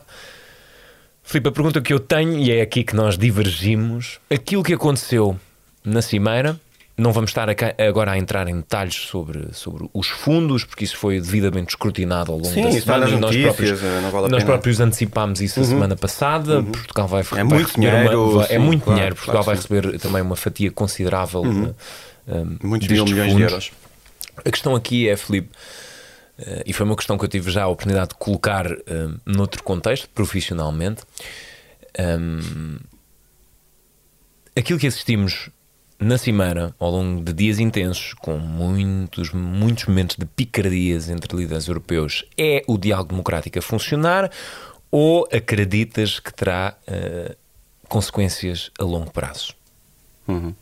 [1.28, 5.36] Filipe, a pergunta que eu tenho, e é aqui que nós divergimos, aquilo que aconteceu
[5.84, 6.58] na Cimeira,
[6.96, 11.20] não vamos estar agora a entrar em detalhes sobre, sobre os fundos, porque isso foi
[11.20, 14.44] devidamente escrutinado ao longo Sim, da semana e nós próprios, eh, não vale a nós
[14.44, 15.68] próprios antecipámos isso a Uhum.
[15.68, 16.60] semana passada.
[16.60, 16.64] Uhum.
[16.72, 19.16] Portugal vai, É vai muito receber dinheiro, uma, vai- é sim, muito claro, dinheiro.
[19.16, 19.74] Portugal claro vai que sim.
[19.74, 21.64] receber também uma fatia considerável Uhum.
[21.64, 21.74] de,
[22.28, 23.52] um, Muitos destes mil milhões de fundos.
[23.52, 23.70] euros.
[24.44, 25.48] A questão aqui é, Filipe,
[26.38, 29.62] eh, e foi uma questão que eu tive já a oportunidade de colocar eh, noutro
[29.62, 31.02] contexto, profissionalmente.
[31.98, 32.78] Hum,
[34.54, 35.50] aquilo que assistimos
[35.98, 41.68] na Cimeira, ao longo de dias intensos, com muitos, muitos momentos de picardias entre líderes
[41.68, 44.30] europeus, é o diálogo democrático a funcionar
[44.90, 47.34] ou acreditas que terá eh,
[47.88, 49.54] consequências a longo prazo?
[50.28, 50.54] Uhum.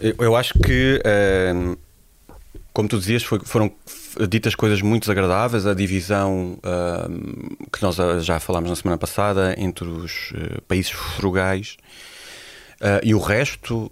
[0.00, 1.76] Eu, eu acho que, ehm,
[2.72, 3.70] como tu dizias, foi- foram
[4.28, 5.66] ditas coisas muito desagradáveis.
[5.66, 11.76] A divisão ehm, que nós já falámos na semana passada entre os eh, países frugais
[12.80, 13.88] ah, e o resto,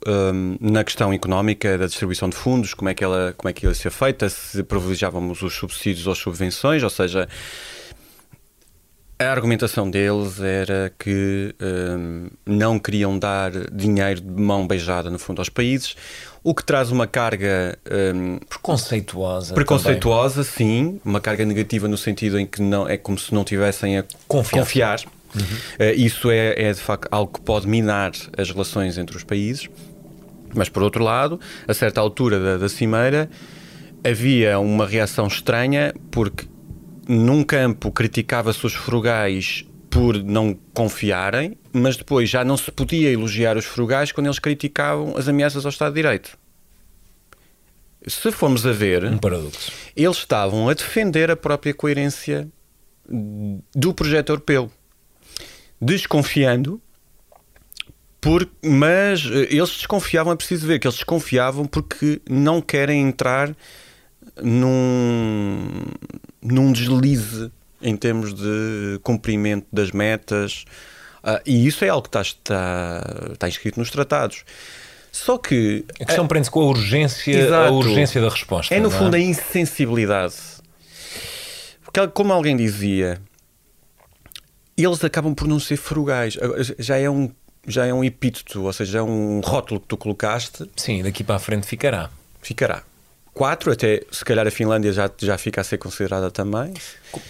[0.60, 3.72] na questão económica da distribuição de fundos, como é que ela como é que ia
[3.72, 7.28] ser feita, se privilegiávamos os subsídios ou subvenções, ou seja,
[9.16, 11.54] a argumentação deles era que
[12.44, 15.94] não queriam dar dinheiro de mão beijada, no fundo, aos países,
[16.42, 17.78] o que traz uma carga
[18.14, 19.54] hum, Preconceituosa.
[19.54, 23.98] preconceituosa, sim, uma carga negativa no sentido em que não é como se não tivessem
[23.98, 24.58] a Confiança.
[24.64, 25.00] confiar.
[25.78, 29.68] Eh, isso é, é de facto algo que pode minar as relações entre os países.
[30.54, 33.30] Mas por outro lado, a certa altura da, da cimeira,
[34.02, 36.46] havia uma reação estranha porque
[37.06, 43.56] num campo criticava-se os frugais por não confiarem, mas depois já não se podia elogiar
[43.56, 46.38] os frugais quando eles criticavam as ameaças ao Estado de Direito.
[48.06, 49.72] Se formos a ver, Um paradoxo.
[49.94, 52.48] eles estavam a defender a própria coerência
[53.74, 54.70] do projeto europeu,
[55.80, 56.80] desconfiando,
[58.20, 63.54] por, mas eh, eles desconfiavam, é preciso ver que eles desconfiavam porque não querem entrar
[64.40, 65.68] num,
[66.40, 67.50] num deslize
[67.82, 70.64] em termos de cumprimento das metas,
[71.22, 74.44] ah, e isso é algo que está, está, está inscrito nos tratados.
[75.12, 78.74] Só que A questão prende-se com a urgência, a urgência da resposta.
[78.74, 80.34] É no não fundo a insensibilidade.
[81.82, 83.20] Porque, como alguém dizia,
[84.76, 86.38] eles acabam por não ser frugais.
[86.78, 87.30] Já é um,
[87.66, 90.70] já é um epíteto, ou seja, já é um rótulo que tu colocaste.
[90.76, 92.08] Sim, daqui para a frente ficará.
[92.40, 92.84] Ficará.
[93.34, 96.72] Quatro, até se calhar a Finlândia já, já fica a ser considerada também.
[97.10, 97.24] Como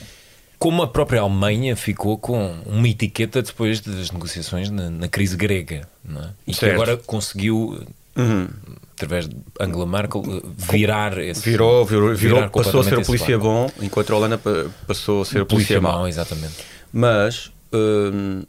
[0.82, 6.28] a própria Alemanha ficou com uma etiqueta depois das negociações na, na crise grega, é?
[6.46, 6.74] E que Certo.
[6.74, 7.82] agora conseguiu
[8.14, 8.46] Uhum.
[8.92, 10.22] através de Angela Merkel,
[10.58, 11.48] virar esse.
[11.48, 13.72] Virou, virou, virou passou a ser polícia barco.
[13.78, 16.06] bom, enquanto a Holanda pa- passou a ser o polícia, mau.
[16.06, 16.56] exatamente.
[16.92, 18.42] Mas hum,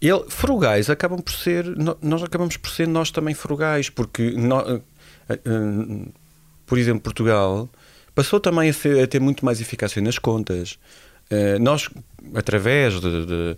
[0.00, 1.66] ele, frugais acabam por ser,
[2.00, 4.64] nós acabamos por ser nós também frugais, porque nó-
[5.28, 6.06] eh, hum,
[6.64, 7.68] por exemplo, Portugal
[8.18, 10.76] passou também a, ser- a ter muito mais eficácia nas contas.
[11.30, 11.88] Eh, nós,
[12.34, 13.56] através de, de,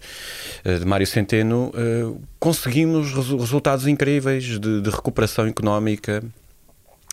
[0.64, 6.22] eh, de Mário Centeno, eh, conseguimos resu- resultados incríveis de, de recuperação económica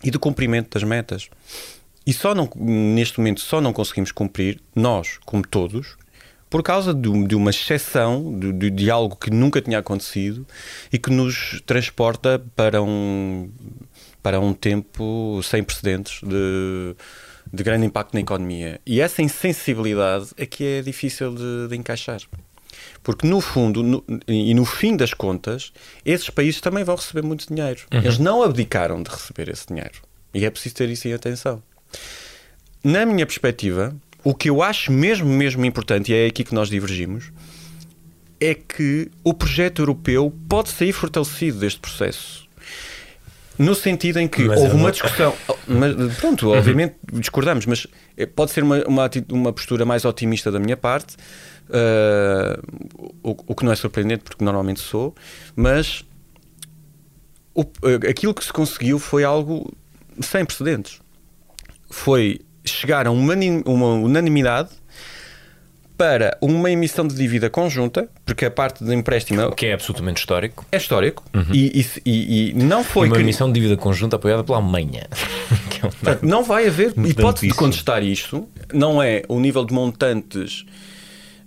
[0.04, 1.30] e de cumprimento das metas.
[2.06, 5.96] E só não, neste momento só não conseguimos cumprir, nós, como todos,
[6.50, 8.38] por causa de, um- uma exceção,
[8.70, 10.46] de algo que nunca tinha acontecido
[10.92, 13.48] e que nos transporta para um,
[14.22, 16.94] para um tempo sem precedentes de,
[17.52, 18.80] de grande impacto na economia.
[18.86, 22.20] E essa insensibilidade é que é difícil de, de encaixar.
[23.02, 25.72] Porque no fundo no- e no fim das contas,
[26.04, 27.80] esses países também vão receber muito dinheiro.
[27.92, 28.00] Uhum.
[28.00, 30.02] Eles não abdicaram de receber esse dinheiro.
[30.34, 31.62] E é preciso ter isso em atenção.
[32.84, 36.68] Na minha perspectiva, o que eu acho mesmo, mesmo importante, e é aqui que nós
[36.68, 37.32] divergimos,
[38.40, 42.47] é que o projeto europeu pode sair fortalecido deste processo.
[43.58, 45.34] No sentido em que Mas houve uma não- discussão.
[45.66, 47.86] Mas, pronto, obviamente discordamos, mas
[48.16, 51.16] eh, pode ser uma, uma, uma postura mais otimista da minha parte,
[51.70, 52.60] eh,
[53.22, 55.14] o, o que não é surpreendente, porque normalmente sou,
[55.56, 56.04] mas
[57.54, 59.72] o- eh, aquilo que se conseguiu foi algo
[60.20, 61.00] sem precedentes.
[61.90, 63.34] Foi chegar a uma,
[63.66, 64.70] uma unanimidade
[65.98, 70.64] para uma emissão de dívida conjunta, porque a parte do empréstimo Que é absolutamente histórico.
[70.72, 74.42] é histórico e, e- e- e não foi uma cri- emissão de dívida conjunta apoiada
[74.44, 75.06] pela Alemanha.
[75.80, 78.48] É um Portanto, não vai haver hipótese de contestar isto.
[78.72, 80.64] Não é o nível de montantes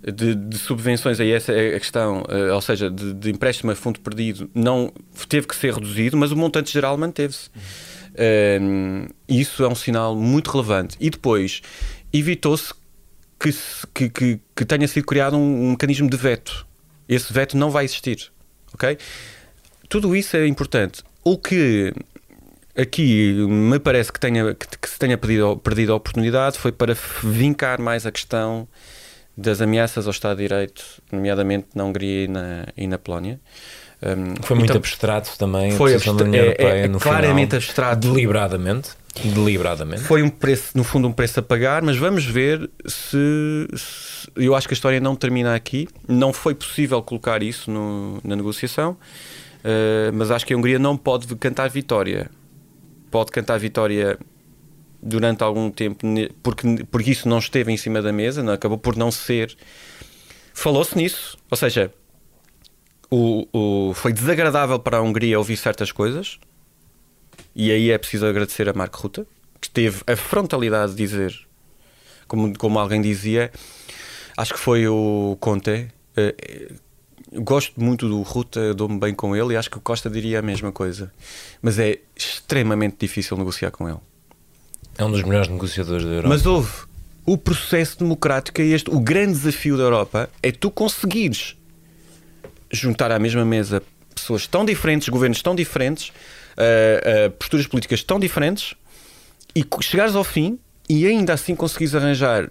[0.02, 3.74] de, de subvenções, aí essa é a questão, eh, ou seja, de, de empréstimo a
[3.74, 4.90] fundo perdido, não
[5.28, 7.50] teve que ser reduzido, mas o montante geral manteve-se.
[8.60, 10.96] Um, isso é um sinal muito relevante.
[10.98, 11.60] E depois,
[12.12, 12.72] evitou-se
[13.42, 13.54] que,
[13.94, 16.66] que, que, que tenha sido criado um, um mecanismo de veto.
[17.08, 18.30] Esse veto não vai existir.
[18.72, 18.96] Ok?
[19.88, 21.02] Tudo isso é importante.
[21.24, 21.92] O que
[22.76, 26.96] aqui me parece que, tenha, que, que se tenha perdido, perdido a oportunidade foi para
[27.22, 28.66] vincar mais a questão
[29.36, 33.40] das ameaças ao Estado de Direito, nomeadamente na Hungria e na, e na Polónia.
[34.02, 38.08] Um, Foi muito então, abstrato também Foi a abstra- é- é no claramente final, abstrato.
[38.12, 38.90] Deliberadamente.
[39.14, 40.02] Deliberadamente.
[40.02, 44.54] Foi um preço, no fundo, um preço a pagar, mas vamos ver se, se- Eu
[44.54, 45.86] acho que a história não termina aqui.
[46.08, 48.96] Não foi possível colocar isso no- na negociação,
[49.62, 52.30] eh, mas acho que a Hungria não pode cantar vitória.
[53.10, 54.18] Pode cantar vitória
[55.02, 56.06] durante algum tempo,
[56.42, 59.54] porque, porque isso não esteve em cima da mesa, não, acabou por não ser.
[60.54, 61.92] Falou-se nisso, ou seja,
[63.10, 66.38] o, o- foi desagradável para a Hungria ouvir certas coisas,
[67.54, 69.26] e aí é preciso agradecer a Marco Ruta,
[69.60, 71.38] que teve a frontalidade de dizer,
[72.26, 73.52] como, como alguém dizia,
[74.36, 75.88] acho que foi o Conte.
[76.16, 76.72] eh,
[77.34, 80.42] gosto muito do Ruta, dou-me bem com ele e acho que o Costa diria a
[80.42, 81.12] mesma coisa.
[81.60, 83.98] Mas é extremamente difícil negociar com ele.
[84.98, 86.28] É um dos melhores negociadores da Europa.
[86.28, 86.70] Mas houve
[87.24, 88.90] o processo democrático é este.
[88.90, 91.56] O grande desafio da Europa é tu conseguires
[92.70, 93.82] juntar à mesma mesa
[94.14, 96.12] pessoas tão diferentes, governos tão diferentes,
[96.56, 98.74] uh, uh, posturas políticas tão diferentes
[99.54, 102.50] e chegares ao fim e ainda assim conseguires arranjar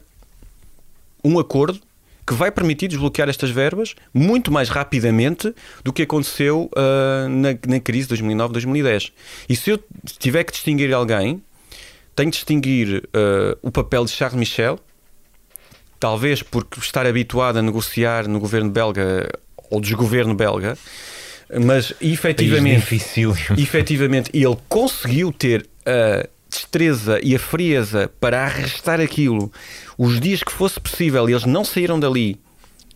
[1.23, 1.79] um acordo
[2.25, 7.79] que vai permitir desbloquear estas verbas muito mais rapidamente do que aconteceu uh, na, na
[7.79, 9.11] crise de 2009-2010.
[9.49, 9.83] E se eu
[10.19, 11.41] tiver que distinguir alguém,
[12.15, 14.79] tenho de distinguir uh, o papel de Charles Michel,
[15.99, 19.29] talvez por estar habituado a negociar no governo belga
[19.69, 20.77] ou desgoverno belga,
[21.59, 23.35] mas efetivamente, difícil.
[23.57, 29.51] efetivamente ele conseguiu ter a destreza e a frieza para arrastar aquilo
[29.97, 32.39] os dias que fosse possível e eles não saíram dali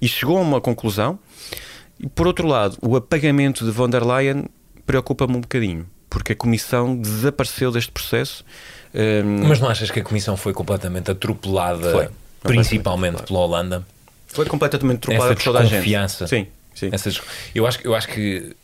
[0.01, 1.17] e chegou a uma conclusão.
[1.99, 4.45] E por outro lado, o apagamento de von der Leyen
[4.85, 8.43] preocupa-me um bocadinho, porque a comissão desapareceu deste processo.
[8.93, 12.09] Um, Mas não achas que a Comissão foi completamente atropelada, Foi.
[12.43, 13.85] principalmente pela Holanda?
[14.27, 16.27] Foi completamente atropelada por toda a gente.
[16.27, 16.89] Sim, sim.
[16.91, 17.19] Essas-
[17.55, 18.55] eu, acho, eu acho que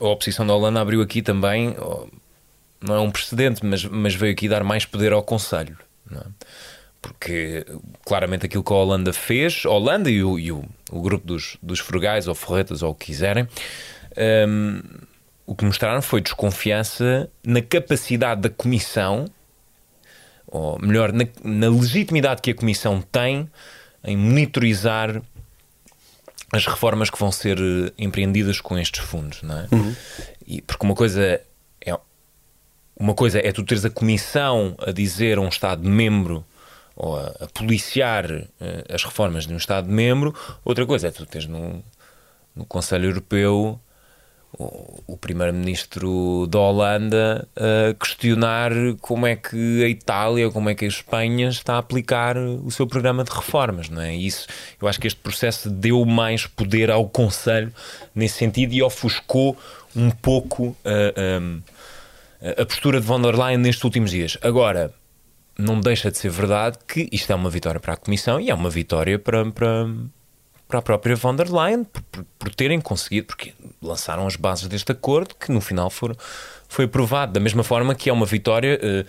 [0.00, 1.76] a oposição da Holanda abriu aqui também,
[2.80, 5.76] não é um precedente, mas, mas veio aqui dar mais poder ao Conselho.
[6.10, 6.24] é?
[7.00, 7.64] Porque
[8.04, 11.56] claramente aquilo que a Holanda fez, a Holanda e o, e o, o grupo dos,
[11.62, 13.46] dos frugais ou forretas ou o que quiserem,
[14.48, 14.80] hum,
[15.46, 19.26] o que mostraram foi desconfiança na capacidade da Comissão,
[20.46, 23.48] ou melhor, na, na legitimidade que a Comissão tem
[24.04, 25.20] em monitorizar
[26.52, 29.66] as reformas que vão ser eh, empreendidas com estes fundos, não é?
[30.46, 31.40] E porque uma coisa
[31.80, 31.98] é,
[32.94, 36.44] uma coisa é tu teres a comissão a dizer a um Estado-membro
[36.94, 41.46] ou a, a policiar eh, as reformas de um Estado-membro, outra coisa é tu teres
[41.46, 41.82] no,
[42.54, 43.80] no Conselho Europeu
[44.58, 50.88] o, primeiro-ministro da Holanda a questionar como é que a Itália, como é que a
[50.88, 54.14] Espanha está a aplicar o seu programa de reformas, não é?
[54.14, 54.46] Isso,
[54.80, 57.72] eu acho que este processo deu mais poder ao Conselho
[58.14, 59.56] nesse sentido e ofuscou
[59.96, 64.36] um pouco a, a, a postura de von der Leyen nestes últimos dias.
[64.42, 64.92] Agora,
[65.58, 68.54] não deixa de ser verdade que isto é uma vitória para a Comissão e é
[68.54, 69.86] uma vitória para, para,
[70.68, 74.68] para a própria von der Leyen por, por, por terem conseguido, porque lançaram as bases
[74.68, 76.16] deste acordo que no final foram,
[76.68, 77.32] foi aprovado.
[77.32, 79.04] Da mesma forma que é uma vitória eh,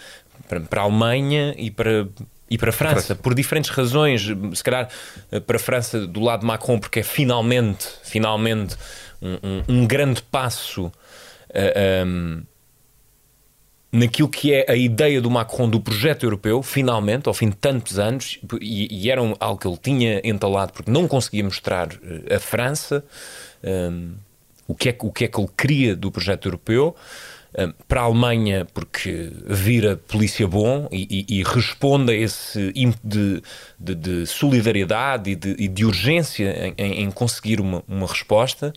[0.50, 2.08] para, para a Alemanha e para,
[2.50, 4.26] e para a França, por diferentes razões.
[4.54, 4.90] Se calhar
[5.32, 8.76] eh, para a França do lado de Macron, porque é finalmente, finalmente
[9.22, 10.92] um, um- um grande passo.
[11.54, 12.42] eh, ehm,
[13.92, 18.00] naquilo que é a ideia do Macron do projeto europeu, finalmente, ao fim de tantos
[18.00, 21.90] anos, e, e era um- algo que ele tinha entalado porque não conseguia mostrar
[22.36, 23.06] a França
[23.64, 24.16] hum,
[24.68, 26.95] o, que é, o que é que ele queria do projeto europeu.
[27.57, 33.07] hum, para a Alemanha, porque vira polícia bom e, e- e responde a esse ímpeto
[33.07, 33.41] de,
[33.80, 38.74] de- de solidariedade e de, e de urgência em, em- conseguir uma, uma resposta.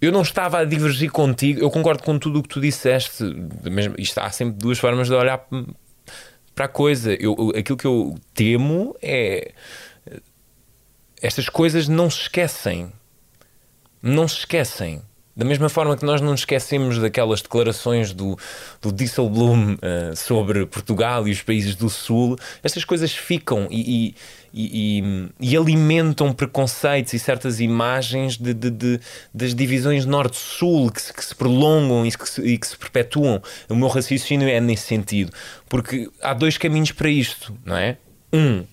[0.00, 3.22] Eu não estava a divergir contigo, eu concordo com tudo o que tu disseste.
[3.62, 5.46] Mesmo, isto há sempre duas formas de olhar
[6.54, 7.14] para a coisa.
[7.14, 9.52] Eu, aquilo que eu temo é.
[11.22, 12.92] Estas coisas não se esquecem.
[14.06, 15.00] Não se esquecem.
[15.34, 18.38] Da mesma forma que nós não esquecemos daquelas declarações do,
[18.82, 24.14] do Disselblum eh, sobre Portugal e os países do Sul, estas coisas ficam e,
[24.52, 29.00] e- e- e- alimentam preconceitos e certas imagens de, de- de-
[29.32, 33.42] das divisões norte-sul que se, que se prolongam e que se, e que se perpetuam.
[33.70, 35.32] O meu raciocínio é nesse sentido.
[35.68, 37.96] Porque há dois caminhos para isto, não é?
[38.32, 38.64] Um,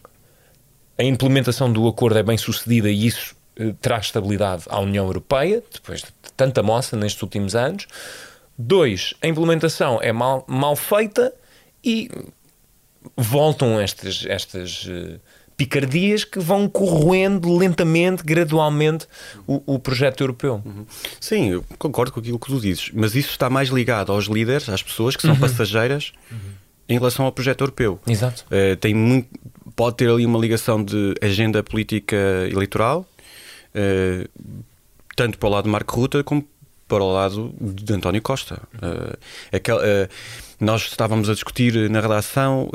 [0.99, 3.35] a implementação do acordo é bem sucedida e isso
[3.81, 7.87] traz estabilidade à União Europeia, depois de tanta moça nestes últimos anos.
[8.57, 11.33] Dois, a implementação é mal, mal feita
[11.83, 12.09] e
[13.17, 15.19] voltam estas, estas eh,
[15.57, 19.07] picardias que vão corroendo lentamente, gradualmente,
[19.47, 20.63] o, o projeto europeu.
[21.19, 24.69] Sim, eu concordo com aquilo que tu dizes, mas isso está mais ligado aos líderes,
[24.69, 25.39] às pessoas que são Uhum.
[25.39, 26.11] passageiras
[26.87, 27.99] em relação ao projeto europeu.
[28.05, 28.45] Exato.
[28.51, 29.29] Eh, tem muito,
[29.75, 32.17] pode ter ali uma ligação de agenda política
[32.51, 33.10] eleitoral, eh,
[35.15, 36.45] tanto para o lado de Marco Ruta como
[36.87, 38.61] para o lado de António Costa.
[38.81, 40.09] Eh, aquel- eh,
[40.59, 42.69] nós estávamos a discutir na redação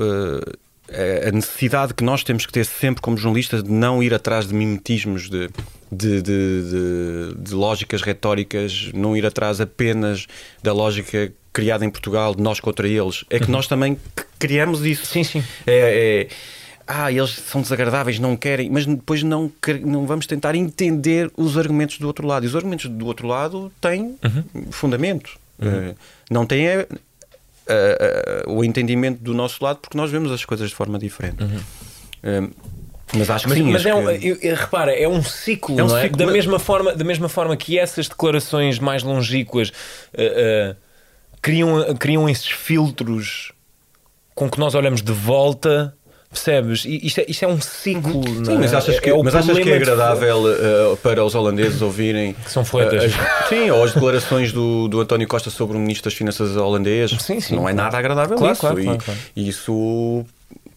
[0.88, 4.46] eh, a necessidade que nós temos que ter sempre como jornalistas de não ir atrás
[4.46, 5.48] de mimetismos de,
[5.90, 10.26] de, de- de- lógicas retóricas, não ir atrás apenas
[10.62, 13.24] da lógica criada em Portugal de nós contra eles.
[13.30, 13.98] É que nós também
[14.38, 15.06] criamos isso.
[15.06, 15.42] Sim, sim.
[15.66, 16.28] É, é,
[16.86, 21.56] ah, eles são desagradáveis, não querem, mas depois não, quer- não vamos tentar entender os
[21.58, 22.44] argumentos do outro lado.
[22.44, 24.16] E os argumentos do outro lado têm
[24.70, 25.38] fundamento.
[25.60, 25.94] Eh,
[26.30, 26.86] não têm é, eh,
[27.68, 31.38] eh, o entendimento do nosso lado porque nós vemos as coisas de forma diferente.
[32.22, 32.48] Eh,
[33.14, 33.64] mas acho que Mas, sim.
[33.64, 36.02] mas acho é um, que- repara, é um ciclo, É um não é?
[36.02, 39.72] ciclo, da, mas- mesma forma, da mesma forma que essas declarações mais longínquas
[40.12, 40.76] eh, eh,
[41.40, 43.52] criam, criam esses filtros
[44.34, 45.96] com que nós olhamos de volta.
[46.36, 46.84] Percebes?
[46.84, 48.22] E Isto é, isto é um ciclo.
[48.22, 48.58] não Sim, é?
[48.58, 51.80] mas achas que, É- é o mas achas que é agradável eh, para os holandeses
[51.80, 53.12] ouvirem que são foetas.
[53.48, 57.10] sim, ou as declarações do, do António Costa sobre o Ministro das Finanças holandês?
[57.20, 57.76] Sim, sim, não é claro.
[57.76, 58.60] nada agradável Claro, isso.
[58.60, 59.20] claro, e, claro, claro.
[59.34, 60.24] e isso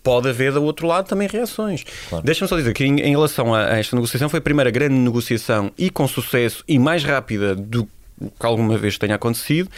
[0.01, 1.83] pode haver do outro lado também reações.
[2.23, 4.95] Deixa-me só dizer que em, em relação a, a esta negociação foi a primeira grande
[4.95, 9.69] negociação e com sucesso e mais rápida do que alguma vez tenha acontecido.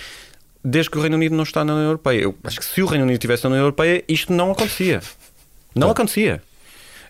[0.63, 2.21] Desde que o Reino Unido não está na União Europeia.
[2.21, 5.01] Eu acho que se o Reino Unido estivesse na União Europeia, isto não acontecia.
[5.75, 6.41] Não acontecia.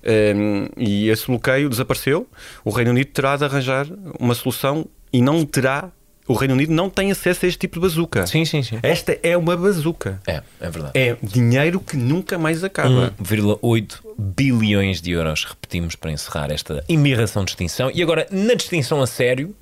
[0.03, 2.27] Um, e esse bloqueio desapareceu.
[2.65, 3.87] O Reino Unido terá de arranjar
[4.19, 5.89] uma solução e não terá.
[6.27, 8.25] O Reino Unido não tem acesso a este tipo de bazuca.
[8.25, 8.79] Sim, sim, sim.
[8.81, 10.21] Esta é uma bazuca.
[10.25, 10.91] É, é verdade.
[10.97, 13.13] É dinheiro que nunca mais acaba.
[13.21, 17.91] 1,8 bilhões de euros, repetimos para encerrar esta imirração de extinção.
[17.93, 19.53] E agora, na distinção a sério,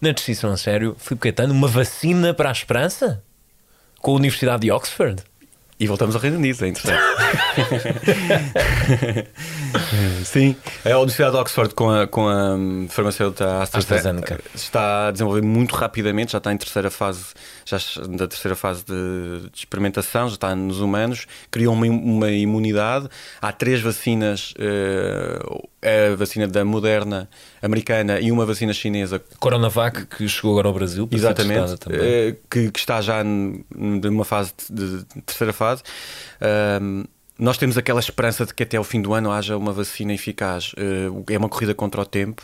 [0.00, 3.22] na distinção a sério, Filipe Caetano, uma vacina para a esperança?
[4.00, 5.22] Com a Universidade de Oxford?
[5.80, 7.00] E voltamos ao Reino Unido, é interessante.
[10.24, 12.56] Sim, a Universidade de Oxford com a, com a
[12.88, 14.40] farmacêutica AstraZeneca AstraZeneca.
[14.54, 17.26] está a desenvolver muito rapidamente, já está em terceira fase,
[17.68, 23.08] já da terceira fase de, de experimentação, já está nos humanos, criou uma, uma imunidade.
[23.40, 27.28] Há três vacinas, eh, a vacina da Moderna
[27.60, 29.22] americana e uma vacina chinesa.
[29.38, 34.98] Coronavac, que chegou agora ao Brasil, Exatamente, eh, que, que está já numa fase de,
[34.98, 35.82] de terceira fase.
[37.38, 40.72] Nós temos aquela esperança de que até ao fim do ano haja uma vacina eficaz.
[40.76, 42.42] Eh, é uma corrida contra o tempo.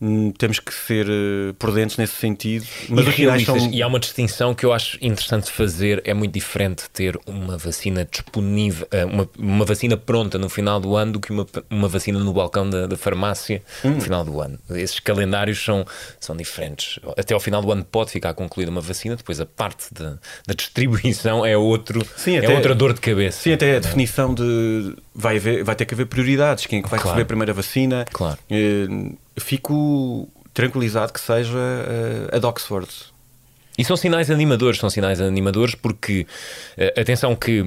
[0.00, 2.66] Hum, Temos que ser eh, prudentes nesse sentido.
[2.90, 3.62] Mas e, realistas.
[3.62, 3.70] são.
[3.72, 6.02] e há uma distinção que eu acho interessante fazer.
[6.04, 10.94] É muito diferente ter uma vacina disponível, eh, uma, uma vacina pronta no final do
[10.96, 13.92] ano do que uma, uma vacina no balcão da, da farmácia Hum.
[13.92, 14.58] no final do ano.
[14.70, 15.86] Esses calendários são,
[16.20, 16.98] são diferentes.
[17.16, 20.52] Até ao final do ano pode ficar concluída uma vacina, depois a parte da, da
[20.54, 23.40] distribuição é, outro, Sim, é até- outra dor de cabeça.
[23.40, 24.94] Sim, até a definição de.
[25.14, 26.66] Vai, haver, vai ter que haver prioridades.
[26.66, 27.14] Quem é que vai Claro.
[27.14, 28.04] receber a primeira vacina?
[28.12, 28.38] Claro.
[28.50, 28.86] Eh,
[29.38, 32.88] fico tranquilizado que seja eh, a de Oxford.
[33.78, 36.26] E são sinais animadores, são sinais animadores porque,
[36.78, 37.60] eh, atenção que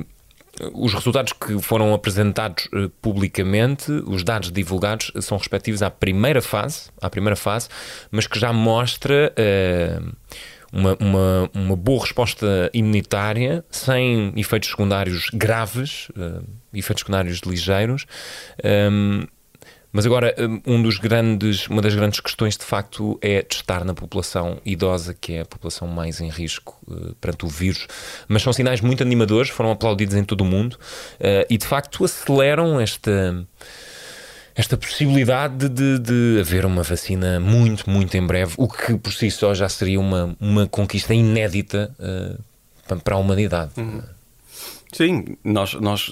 [0.60, 6.42] eh, os resultados que foram apresentados eh, publicamente, os dados divulgados, são respectivos à primeira
[6.42, 7.70] fase, à primeira fase,
[8.10, 10.00] mas que já mostra eh,
[10.74, 16.42] uma, uma, uma boa resposta imunitária, sem efeitos secundários graves, eh,
[16.74, 18.06] efeitos secundários ligeiros.
[18.64, 19.26] Ehm,
[19.92, 20.36] mas agora,
[20.68, 25.34] um dos grandes, uma das grandes questões de facto é testar na população idosa, que
[25.34, 27.88] é a população mais em risco eh, perante o vírus.
[28.28, 30.78] Mas são sinais muito animadores, foram aplaudidos em todo o mundo
[31.20, 33.44] eh, e de facto aceleram esta,
[34.56, 39.32] esta possibilidade de, de haver uma vacina muito, muito em breve, o que por si
[39.32, 41.96] só já seria uma, uma conquista inédita
[42.88, 43.72] pa- para a humanidade.
[44.94, 46.12] Sim, nós, nós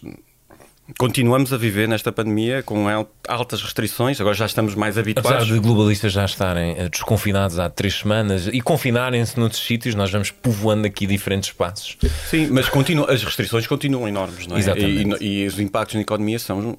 [0.97, 5.47] continuamos a viver nesta pandemia com al- altas restrições, agora já estamos mais Apesar habituados.
[5.47, 10.31] de globalistas já estarem eh, desconfinados há três semanas e confinarem-se noutros sítios, nós vamos
[10.31, 11.97] povoando aqui diferentes espaços.
[12.29, 14.59] Sim, mas continua, as restrições continuam enormes, não é?
[14.59, 15.23] Exatamente.
[15.23, 16.77] E, e os impactos na economia são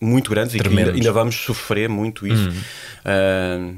[0.00, 0.88] muito grandes e Tremendos.
[0.94, 2.48] ainda, ainda vamos sofrer muito isso.
[2.48, 3.76] Uhum.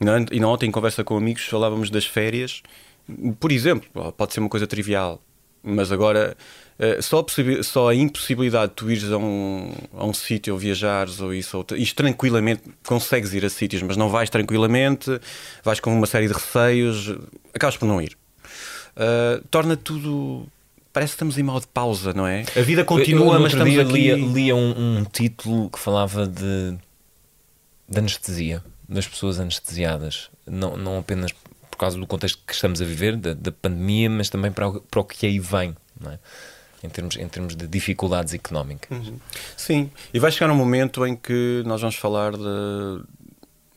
[0.00, 2.62] Ainda- ainda ontem, em conversa com amigos, falávamos das férias.
[3.40, 5.22] Por exemplo, pode ser uma coisa trivial,
[5.62, 6.36] mas agora
[6.78, 10.58] eh, só, a só a impossibilidade de tu ires a um, a um sítio ou
[10.58, 15.18] viajares ou isso, ou isto tranquilamente, consegues ir a sítios, mas não vais tranquilamente,
[15.64, 17.16] vais com uma série de receios,
[17.54, 18.16] acabas por não ir.
[18.96, 20.46] Uh, torna tudo.
[20.92, 22.44] Parece que estamos em modo de pausa, não é?
[22.56, 23.92] A vida Eu, continua, no mas outro estamos dia aqui.
[23.92, 26.74] lia, lia um, um título que falava de,
[27.86, 30.30] de anestesia, das pessoas anestesiadas.
[30.46, 31.32] Não, não apenas
[31.70, 34.80] por causa do contexto que estamos a viver, da, da pandemia, mas também para o,
[34.80, 36.18] para o que aí vem, não é?
[36.86, 38.96] Em, termos, em termos de dificuldades económicas.
[39.08, 39.18] Uhum.
[39.56, 43.02] Sim, e vai chegar um momento em que nós vamos falar de,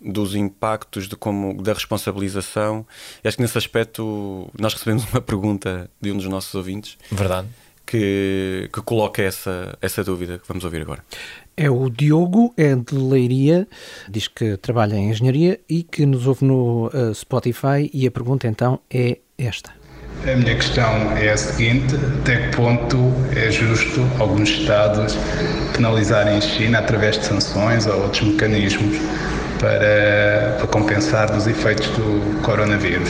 [0.02, 2.86] dos impactos de como da responsabilização.
[3.24, 7.48] E acho que nesse aspecto nós recebemos uma pergunta de um dos nossos ouvintes Verdade.
[7.86, 11.04] que, que coloca essa, essa dúvida que vamos ouvir agora.
[11.58, 13.68] É o Diogo, é de Leiria,
[14.10, 17.90] diz que trabalha em engenharia e que nos ouve no eh, Spotify.
[17.94, 19.79] E a pergunta então é esta.
[20.28, 22.98] A minha questão é a seguinte: até que ponto
[23.36, 25.16] é justo alguns Estados
[25.74, 28.98] penalizarem a China através de sanções ou outros mecanismos
[29.60, 33.10] para, para compensar dos efeitos do coronavírus?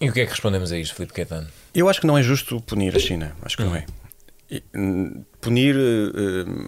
[0.00, 1.46] E o que é que respondemos a isto, Filipe Caetano?
[1.72, 3.86] Eu acho que não é justo punir a China, acho que não é.
[4.50, 6.66] E, hum, punir hum,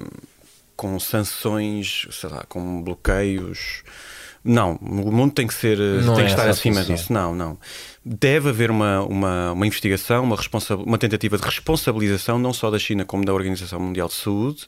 [0.77, 3.83] com sanções, sei lá, com bloqueios.
[4.45, 7.13] Não, o mundo tem que ser, Não tem é que estar acima disso.
[7.13, 7.59] Não, não.
[8.05, 12.79] Deve haver uma, uma, uma investigação, uma, responsa- uma tentativa de responsabilização, não só da
[12.79, 14.67] China como da Organização Mundial de Saúde.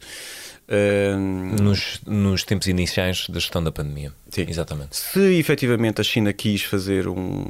[0.69, 4.13] Hum, Nos, nos tempos iniciais da gestão da pandemia.
[4.31, 4.47] Sim.
[4.49, 4.97] Exatamente.
[4.97, 7.45] se efetivamente a China quis fazer um.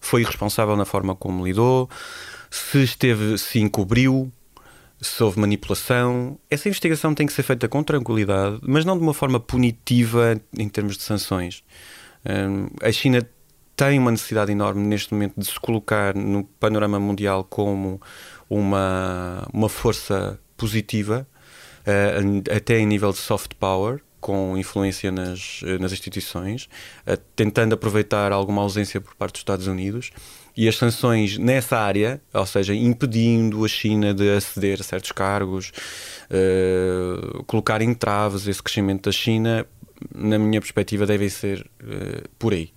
[0.00, 1.90] foi irresponsável na forma como lidou,
[2.50, 4.32] se esteve, se encobriu,
[5.00, 9.12] se houve manipulação, essa investigação tem que ser feita com tranquilidade, mas não de uma
[9.12, 11.62] forma punitiva em termos de sanções.
[12.24, 13.26] Hum, a China
[13.76, 18.00] tem uma necessidade enorme neste momento de se colocar no panorama mundial como
[18.48, 21.26] uma, uma força positiva,
[21.86, 22.18] eh,
[22.54, 26.66] até em nível de soft power, com influência nas, eh, nas instituições,
[27.04, 30.12] eh, tentando aproveitar alguma ausência por parte dos Estados Unidos.
[30.56, 35.72] E as sanções nessa área, ou seja, impedindo a China de aceder a certos cargos,
[36.30, 39.66] eh, colocar entraves esse crescimento da China,
[40.14, 41.70] na minha perspectiva, devem ser
[42.38, 42.72] por aí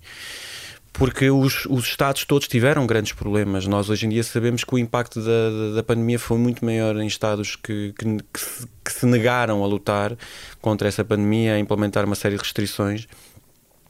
[0.98, 3.66] porque os, os Estados todos tiveram grandes problemas.
[3.66, 7.06] Nós hoje em dia sabemos que o impacto da, da, pandemia foi muito maior em
[7.06, 10.16] Estados que, que, que, se, que se negaram a lutar
[10.60, 13.06] contra essa pandemia, a implementar uma série de restrições.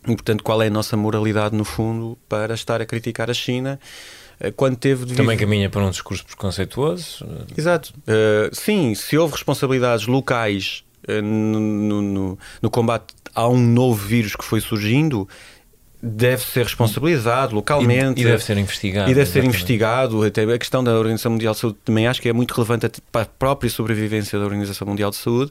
[0.07, 3.81] E, portanto, qual é a nossa moralidade, no fundo, para estar a criticar a China
[4.39, 5.05] eh, quando teve...
[5.05, 7.27] devido- Também caminha para um discurso preconceituoso.
[7.57, 7.93] Exato.
[8.07, 10.85] Uh, sim, se houve responsabilidades locais
[11.23, 15.27] no, no- no- no combate a um novo vírus que foi surgindo
[16.03, 19.49] deve ser responsabilizado localmente E- e deve ser investigado, e deve ser exatamente.
[19.57, 22.89] investigado até a questão da Organização Mundial de Saúde também acho que é muito relevante
[23.11, 25.51] para a própria sobrevivência da Organização Mundial de Saúde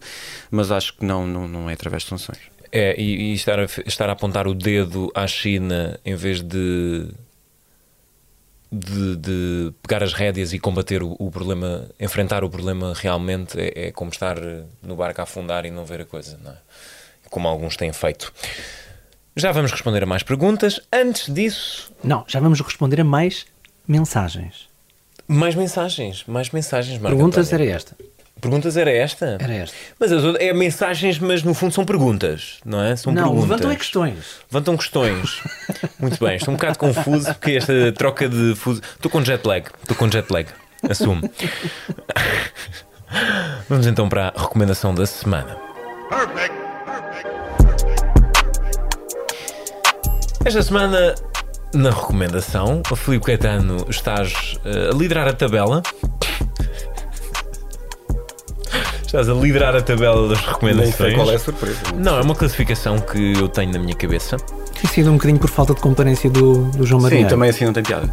[0.49, 2.39] mas acho que não, não, não é através de sanções
[2.71, 7.07] É, e, e estar, a, estar a apontar o dedo à China em vez de,
[8.71, 13.87] de, de pegar as rédeas e combater o, o problema, enfrentar o problema realmente, é,
[13.87, 14.37] é como estar
[14.83, 16.51] no barco a afundar e não ver a coisa, é?
[17.29, 18.31] Como alguns têm feito.
[19.37, 20.79] Já vamos responder a mais perguntas.
[20.91, 23.45] Antes disso, Não, já vamos responder a mais
[23.87, 24.67] mensagens.
[25.27, 26.23] mais mensagens.
[26.27, 27.65] Mais mensagens, Marco Perguntas António.
[27.69, 27.95] era esta.
[28.41, 29.37] Perguntas era esta?
[29.39, 29.75] Era esta.
[29.99, 32.95] Mas as outras- é mensagens, mas no fundo são perguntas, não é?
[32.95, 33.49] São não, perguntas.
[33.49, 34.17] levantam é questões.
[34.51, 35.41] Levantam questões.
[35.99, 38.81] Muito bem, estou um bocado confuso porque esta troca de fuso.
[38.95, 39.67] Estou com jet lag.
[39.81, 40.47] Estou com jet lag.
[40.89, 41.21] Assumo.
[43.69, 45.57] Vamos então para a recomendação da semana.
[50.47, 51.13] Esta semana,
[51.73, 55.83] na recomendação, o Filipe Caetano estás eh, a liderar a tabela.
[59.05, 60.97] Estás a liderar a tabela das recomendações.
[60.99, 61.79] Nem sei qual é a surpresa.
[61.97, 64.37] Não, é uma classificação que eu tenho na minha cabeça.
[64.37, 67.23] Tem sido um bocadinho por falta de comparência do, do João Maria.
[67.23, 68.09] Sim, também assim não tem piada.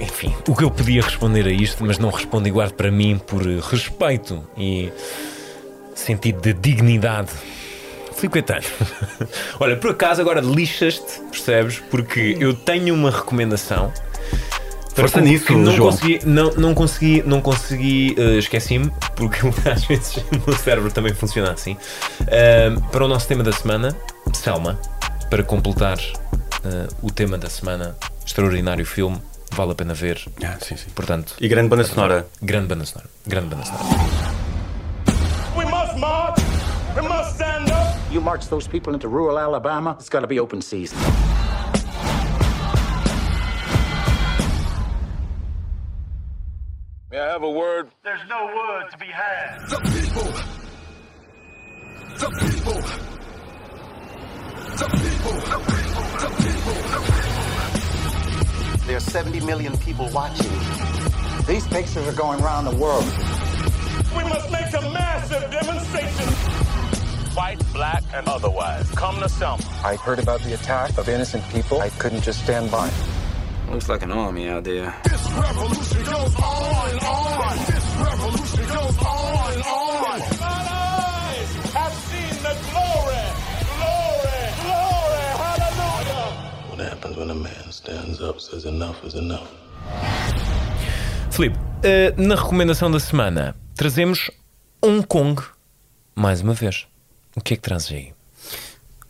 [0.00, 3.42] Enfim, o que eu podia responder a isto, mas não respondo igual para mim por
[3.42, 4.90] respeito e
[5.94, 7.28] sentido de dignidade.
[8.16, 8.64] Filipe Caetano.
[9.60, 11.80] Olha, por acaso agora lixas-te, percebes?
[11.90, 13.92] Porque eu tenho uma recomendação.
[14.94, 15.90] Força nisso, não João.
[15.90, 19.38] consegui, não, não consegui, não consegui, eh, esqueci-me, porque
[19.68, 21.76] às vezes o meu cérebro também funciona assim.
[22.28, 23.96] Eh, para o nosso tema da semana,
[24.32, 24.78] Selma,
[25.28, 30.22] para completar eh, o tema da semana, extraordinário filme, vale a pena ver.
[30.44, 30.86] Ah, sim, sim.
[30.94, 32.28] Portanto, E grande banda sonora.
[32.40, 33.10] Grande banda sonora.
[33.26, 33.84] Grande banda sonora.
[35.56, 36.40] We must march.
[36.94, 37.43] We must.
[38.14, 40.96] You march those people into rural Alabama, it's got to be open season.
[47.10, 47.90] May I have a word?
[48.04, 49.58] There's no word to be had.
[49.68, 50.30] The people.
[52.14, 52.80] The people.
[54.76, 55.32] The people.
[55.42, 56.06] The people.
[56.22, 56.76] The people.
[56.94, 57.00] The
[58.76, 58.86] people.
[58.86, 60.52] There are 70 million people watching.
[61.48, 63.02] These pictures are going around the world.
[64.16, 66.33] We must make a massive demonstration.
[67.34, 68.88] White, black, and otherwise.
[68.92, 69.62] Come to Selma.
[69.84, 71.80] I heard about the attack of innocent people.
[71.80, 72.90] I couldn't just stand by.
[73.70, 74.94] Looks like an army out there.
[75.02, 77.56] This revolution goes on and on.
[77.66, 80.18] This revolution goes on and on.
[80.20, 83.24] Mine eyes have seen the glory,
[83.74, 86.70] glory, glory, hallelujah.
[86.70, 89.50] What happens when a man stands up, says enough is enough?
[91.30, 94.30] Filipe, eh, na recomendação da semana, trazemos
[94.80, 95.42] Hong Kong
[96.14, 96.86] mais uma vez.
[97.36, 98.12] O que é que trazes aí?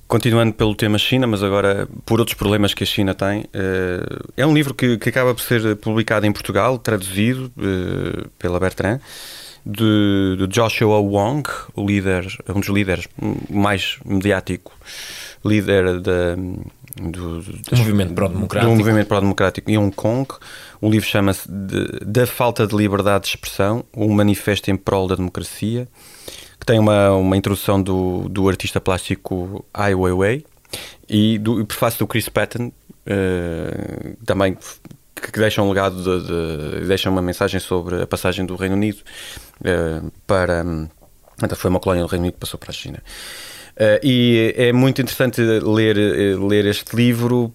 [0.07, 4.47] Continuando pelo tema China, mas agora por outros problemas que a China tem, eh, é
[4.47, 9.01] um livro que, que acaba por ser publicado em Portugal, traduzido eh, pela Bertrand,
[9.65, 13.09] de, de Joshua Wong, o líder, um dos líderes
[13.49, 14.73] mais mediático,
[15.45, 16.37] líder da,
[16.97, 18.73] do, Do movimento pró-democrático.
[18.73, 20.29] do movimento pró-democrático em Hong Kong.
[20.81, 25.89] O livro chama-se Da Falta de Liberdade de Expressão, um manifesto em prol da democracia
[26.59, 30.45] que tem uma, uma introdução do, do artista plástico Ai Weiwei
[31.09, 32.73] e do e prefácio do Chris Patton,
[33.07, 34.57] eh, também
[35.15, 38.99] que, deixa um legado, de, de- deixa uma mensagem sobre a passagem do Reino Unido
[39.65, 40.65] eh, para.
[41.43, 43.03] Então foi uma colónia do Reino Unido que passou para a China.
[43.77, 45.97] Eh, e é muito interessante ler,
[46.39, 47.55] ler este livro.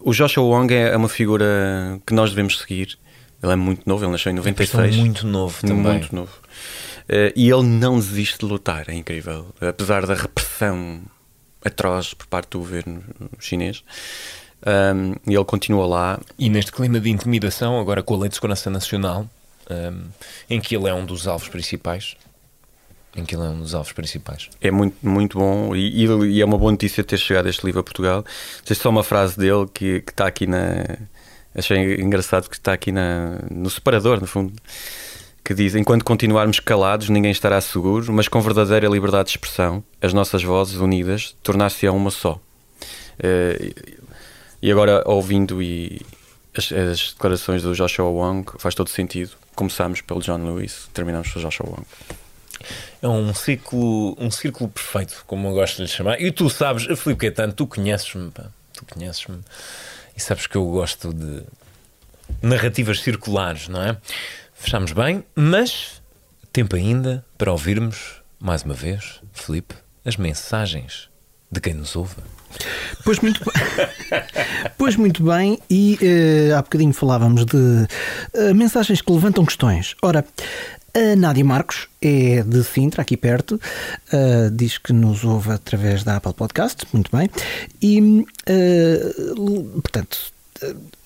[0.00, 2.96] O Joshua Wong é uma figura que nós devemos seguir.
[3.42, 4.70] Ele é muito novo, ele nasceu em 96.
[4.76, 5.76] Pareceu muito novo também.
[5.98, 6.32] Muito novo.
[7.08, 9.46] Eh, e ele não desiste de lutar, é incrível.
[9.60, 11.02] Apesar da repressão
[11.64, 13.02] atroz por parte do governo
[13.38, 13.82] chinês.
[14.66, 16.20] Um, e ele continua lá.
[16.38, 19.28] E neste clima de intimidação, agora com a Lei de Segurança Nacional,
[19.68, 20.04] ehm,
[20.48, 22.16] em que ele é um dos alvos principais.
[23.14, 24.48] Em que ele é um dos alvos principais.
[24.60, 27.84] É muito, muito bom e, e- é uma boa notícia ter chegado este livro a
[27.84, 28.24] Portugal.
[28.64, 30.98] Sei só uma frase dele que, que está aqui na.
[31.54, 34.52] Achei engraçado que está aqui na, no separador, no fundo.
[35.46, 40.12] Que diz: Enquanto continuarmos calados, ninguém estará seguro, mas com verdadeira liberdade de expressão, as
[40.12, 42.40] nossas vozes unidas tornar-se-ão uma só.
[43.20, 43.72] Eh,
[44.60, 46.02] e agora, ouvindo e
[46.52, 49.36] as, as declarações do Joshua Wong, faz todo sentido.
[49.54, 51.86] Começámos pelo John Lewis, terminamos pelo Joshua Wong.
[53.00, 56.20] É um círculo, um círculo perfeito, como eu gosto de lhe chamar.
[56.20, 58.32] E tu sabes, Filipe Caetano, tu conheces-me.
[58.32, 59.38] Tu conheces-me.
[60.16, 61.44] E sabes que eu gosto de
[62.42, 63.96] narrativas circulares, não é?
[64.58, 66.02] Fechamos bem, mas
[66.56, 69.74] Tempo ainda para ouvirmos, mais uma vez, Filipe,
[70.06, 71.10] as mensagens
[71.52, 72.14] de quem nos ouve.
[73.04, 73.52] Pois muito bem.
[74.78, 77.86] pois muito bem, e eh, há bocadinho falávamos de
[78.32, 79.94] eh, mensagens que levantam questões.
[80.00, 80.24] Ora,
[80.94, 83.60] a Nádia Marcos é de Sintra, aqui perto,
[84.10, 87.28] eh, diz que nos ouve através da Apple Podcast, muito bem,
[87.82, 88.24] e
[89.82, 90.16] portanto,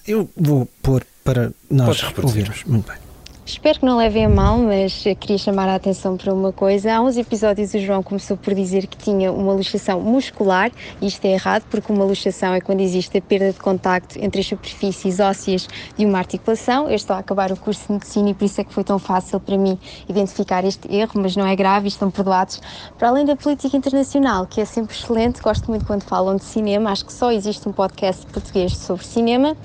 [0.06, 2.62] eu vou pôr para nós ouvirmos.
[2.62, 3.09] Muito bem.
[3.50, 6.94] Espero que não levem a mal, mas queria chamar a atenção para uma coisa.
[6.94, 10.70] Há uns episódios o João começou por dizer que tinha uma luxação muscular,
[11.02, 14.40] e isto é errado, porque uma luxação é quando existe a perda de contacto entre
[14.40, 15.66] as superfícies ósseas
[15.98, 16.88] de uma articulação.
[16.88, 19.00] Eu estou a acabar o curso de medicina e por isso é que foi tão
[19.00, 19.76] fácil para mim
[20.08, 22.62] identificar este erro, mas não é grave, e estão perdoados.
[22.96, 26.92] Para além da política internacional, que é sempre excelente, gosto muito quando falam de cinema,
[26.92, 29.56] acho que só existe um podcast português sobre cinema.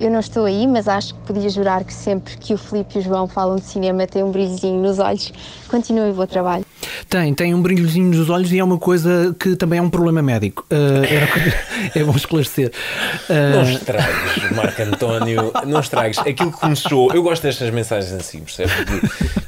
[0.00, 2.98] Eu não estou aí, mas acho que podia jurar que sempre que o Filipe e
[2.98, 5.32] o João falam de cinema tem um brilhozinho nos olhos.
[5.68, 6.64] Continue o bom trabalho.
[7.08, 10.20] Tem, tem um brilhozinho nos olhos e é uma coisa que também é um problema
[10.22, 10.64] médico.
[10.68, 12.72] Que- é bom esclarecer.
[13.28, 16.18] Eh, Não estragues, Marco António, não estragues.
[16.18, 18.72] Aquilo que começou, eu gosto destas mensagens assim, percebes?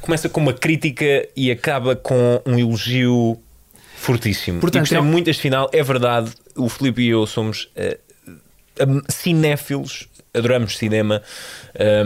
[0.00, 3.38] Começa com uma crítica e acaba com um elogio
[3.96, 4.60] fortíssimo.
[4.60, 7.68] Portanto, e gostei é muito este final, é verdade, o Filipe e eu somos
[8.80, 10.08] am- cinéfilos.
[10.34, 11.22] Adoramos cinema.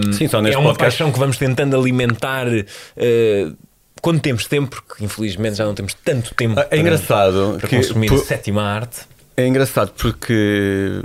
[0.06, 0.98] Um, Sim, só é neste uma podcast.
[0.98, 2.46] paixão que vamos tentando alimentar
[2.96, 3.48] eh,
[4.02, 7.76] quando temos tempo, porque infelizmente já não temos tanto tempo É engraçado para, para que
[7.76, 9.00] consumir por- sétima arte.
[9.36, 11.00] É engraçado porque.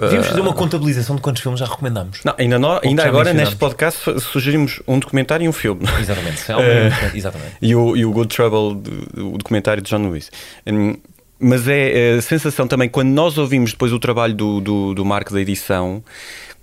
[0.00, 2.18] Devíamos ah, fazer uma contabilização de quantos filmes já recomendamos.
[2.24, 5.82] Não, ainda, que ainda agora neste podcast sugerimos um documentário e um filme.
[6.00, 7.52] Exatamente, Eh, realmente, exatamente.
[7.62, 8.82] E o, e o Good Trouble,
[9.16, 10.28] o documentário de John Lewis.
[10.66, 10.96] Hum,
[11.38, 15.32] Mas é a sensação também, quando nós ouvimos depois o trabalho do, do, do Marco
[15.32, 16.02] da edição,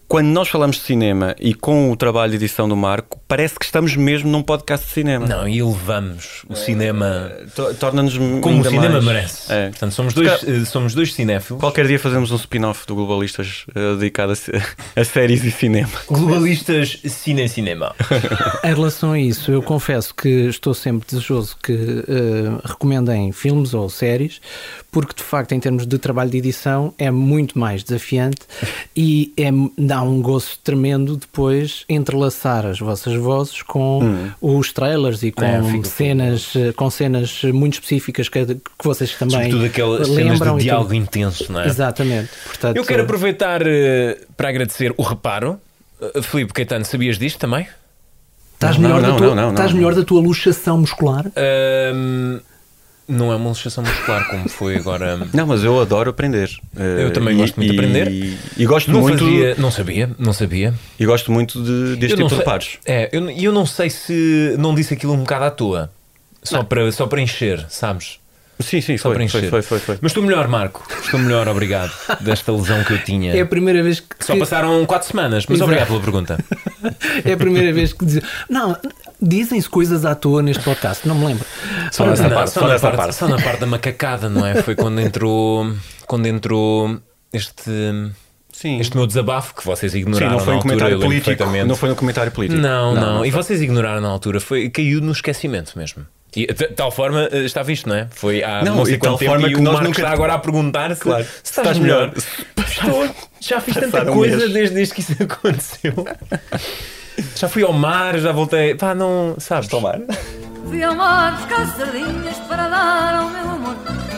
[0.07, 3.65] quando nós falamos de cinema e com o trabalho de edição do Marco, parece que
[3.65, 5.25] estamos mesmo num podcast de cinema.
[5.25, 9.51] Não, e elevamos o cinema To- Torna-nos como o cinema mais- merece.
[9.51, 9.69] É.
[9.69, 11.59] Portanto, somos dois, eh, somos dois cinéfilos.
[11.59, 14.35] Qualquer dia fazemos um spin-off do Globalistas eh, dedicado a,
[14.99, 15.89] a séries e cinema.
[16.07, 17.95] Globalistas cine cinema.
[18.63, 23.89] Em relação a isso, eu confesso que estou sempre desejoso que eh, recomendem filmes ou
[23.89, 24.39] séries,
[24.95, 28.37] porque de facto, em termos de trabalho de edição, é muito mais desafiante
[28.95, 34.31] e é, dá um gosto tremendo depois entrelaçar as vossas vozes com Hum.
[34.41, 39.35] os trailers e com É, cenas eh, com cenas muito específicas que, que vocês também
[39.35, 40.95] Sobretudo aquelas cenas lembram de e diálogo tudo.
[40.95, 41.67] intenso, não é?
[41.67, 42.29] Exatamente.
[42.45, 45.59] Portanto, Eu quero aproveitar eh, para agradecer o reparo.
[45.99, 47.67] Uh, Filipe Caetano, sabias disto também?
[48.53, 49.77] Estás Não, melhor, não, da, tua, não, não, estás não.
[49.77, 51.25] melhor da tua luxação muscular?
[51.35, 52.39] Ahm,
[53.07, 55.17] não é uma luxação muscular como foi agora.
[55.33, 56.49] Não, mas eu adoro aprender.
[56.77, 58.07] Eh, Eu também e- gosto muito de aprender.
[58.57, 59.23] E, gosto não muito.
[59.23, 60.73] fazia- não sabia, não sabia.
[60.99, 62.77] E gosto muito de, deste Eu tipo de sei- reparos.
[62.85, 65.91] É, eu, eu não sei se não disse aquilo um bocado à toa.
[66.43, 68.19] Só, para, só para encher, sabes?
[68.59, 69.49] Sim, sim, Só foi, para foi, encher.
[69.49, 69.97] foi, foi, foi.
[70.01, 70.87] Mas estou melhor, Marco.
[71.03, 71.91] Estou melhor, obrigado.
[72.21, 73.35] Desta lesão que eu tinha.
[73.35, 74.07] É a primeira vez que.
[74.25, 75.63] Só passaram 4 semanas, mas Exato.
[75.65, 76.37] obrigado pela pergunta.
[77.25, 78.21] É a primeira vez que dizem.
[78.47, 78.77] Não,
[79.21, 81.45] dizem-se coisas à toa neste podcast, não me lembro.
[81.91, 83.15] Só Ora, nessa não, parte, só, só nessa parte, parte.
[83.15, 84.61] só na parte da macacada, não é?
[84.61, 85.71] Foi quando entrou,
[86.07, 86.99] quando entrou
[87.33, 87.71] este,
[88.51, 88.79] Sim.
[88.79, 91.65] este meu desabafo que vocês Sim, ignoraram não foi na um altura, comentário político.
[91.67, 92.61] Não foi um comentário político.
[92.61, 93.43] Não, não, E foi.
[93.43, 94.39] vocês ignoraram na altura.
[94.39, 96.05] Foi, caiu no esquecimento mesmo.
[96.37, 98.09] E de tal forma eh, está visto, não é?
[98.11, 99.73] Foi há Não, não, sei e de tal quanto tempo forma e que o nós
[99.75, 101.23] Marco nunca- está agora a perguntar se, Claro.
[101.23, 102.07] se estás estás melhor.
[102.09, 102.67] melhor.
[103.07, 104.51] Estou- já fiz tanta Passaram coisa meses.
[104.53, 105.93] desde, desde que isso aconteceu.
[107.35, 108.75] Já fui ao mar, já voltei.
[108.75, 109.35] Pá, não.
[109.37, 109.67] Sabes?
[109.69, 109.99] Tomar.
[110.67, 113.75] Fui ao mar buscar sardinhas para dar ao meu amor.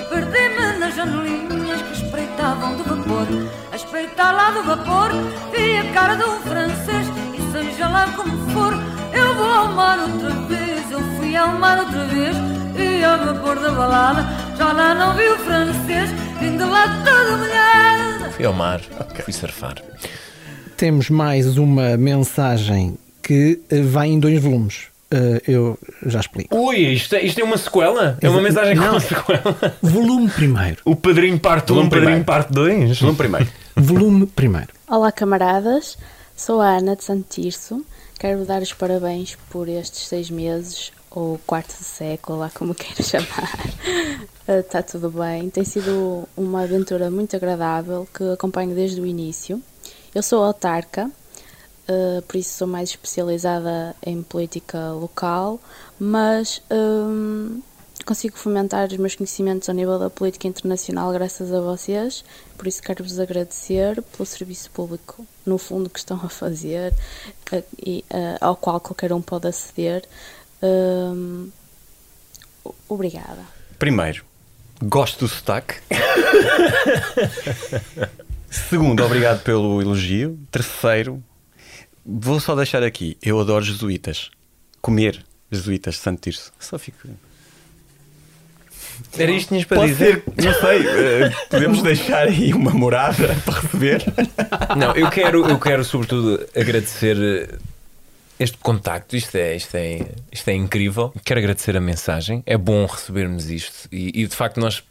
[0.09, 3.27] Perdi-me nas janelinhas que espreitavam do vapor.
[3.71, 5.09] A espreitar lá do vapor,
[5.51, 7.07] vi a cara de um francês.
[7.37, 8.73] E seja lá como for,
[9.13, 10.91] eu vou ao mar outra vez.
[10.91, 12.35] Eu fui ao mar outra vez
[12.77, 14.25] e ao vapor da balada.
[14.57, 18.31] Já lá não vi o francês, vim de lá toda molhada.
[18.31, 18.79] Fui ao mar,
[19.23, 19.75] fui surfar.
[20.77, 24.89] Temos mais uma mensagem que eh, vai em dois volumes.
[25.09, 25.75] Eh, eu
[26.05, 26.55] já explico.
[26.55, 28.15] Ui, isto é, isto é uma sequela?
[28.21, 28.91] É uma mensagem com Não.
[28.91, 29.57] uma sequela?
[29.81, 30.77] Volume primeiro.
[30.85, 32.99] O Padrinho parte 1, Volume um, Padrinho parte 2?
[32.99, 33.47] Volume primeiro.
[33.75, 34.67] Volume primeiro.
[34.87, 35.97] Olá, camaradas.
[36.35, 37.83] Sou a Ana de Santirso.
[38.19, 43.01] Quero dar os parabéns por estes seis meses, ou quarto de século, lá como queira
[43.01, 43.59] chamar.
[44.47, 45.49] Está tudo bem.
[45.49, 49.59] Tem sido uma aventura muito agradável que acompanho desde o início.
[50.17, 51.11] Eu sou autarca,
[51.87, 55.59] eh, por isso sou mais especializada em política local,
[55.99, 57.61] mas hum,
[58.03, 62.25] consigo fomentar os meus conhecimentos ao nível da política internacional graças a vocês,
[62.57, 66.95] por isso quero-vos agradecer pelo serviço público, no fundo, que estão a fazer
[67.51, 70.03] eh, e eh, ao qual qualquer um pode aceder.
[72.65, 73.45] O- obrigada.
[73.77, 74.25] Primeiro,
[74.81, 75.75] gosto do sotaque.
[78.49, 80.39] Segundo, obrigado pelo elogio.
[80.51, 81.23] Terceiro,
[82.05, 83.17] vou só deixar aqui.
[83.21, 84.31] Eu adoro jesuítas.
[84.81, 86.51] Comer jesuítas Santo Tirso.
[86.59, 87.07] Só fico.
[89.17, 90.23] Era isto que tinhas para Pode dizer?
[90.23, 94.03] ser, não sei, eh, podemos deixar aí uma morada para receber.
[94.75, 97.57] Não, eu quero, eu quero sobretudo agradecer eh,
[98.39, 99.15] este contacto.
[99.15, 101.13] Isto é, isto, é, isto é incrível.
[101.23, 102.41] Quero agradecer a mensagem.
[102.45, 103.87] É bom recebermos isto.
[103.91, 104.83] E, e, de facto, nós.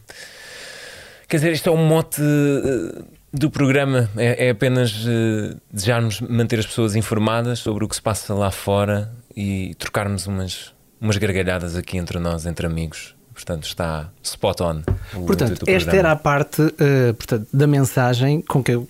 [1.28, 3.02] Quer dizer, isto é um mote eh,
[3.32, 4.08] do programa.
[4.16, 8.50] É, é apenas eh, desejarmos manter as pessoas informadas sobre o que se passa lá
[8.50, 13.14] fora e trocarmos umas, umas gargalhadas aqui entre nós, entre amigos.
[13.36, 14.82] Portanto, está spot on.
[15.26, 18.88] Portanto, esta era a parte eh, portanto, da mensagem com que eu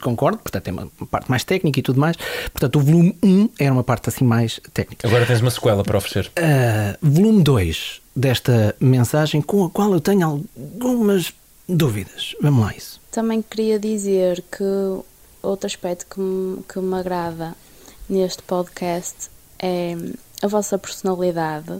[0.00, 2.16] concordo, portanto, é uma parte mais técnica e tudo mais.
[2.50, 5.06] Portanto, o volume 1 era uma parte assim mais técnica.
[5.06, 6.32] Agora tens uma sequela para oferecer.
[6.38, 11.34] Uh, volume 2 desta mensagem, com a qual eu tenho algumas
[11.68, 12.34] dúvidas.
[12.40, 12.91] Vamos lá, isso.
[13.12, 14.64] Também queria dizer que
[15.42, 17.54] outro aspecto que me, que me agrada
[18.08, 19.94] neste podcast é
[20.40, 21.78] a vossa personalidade.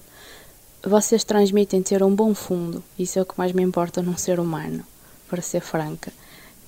[0.84, 4.38] Vocês transmitem ter um bom fundo, isso é o que mais me importa num ser
[4.38, 4.84] humano,
[5.26, 6.12] para ser franca.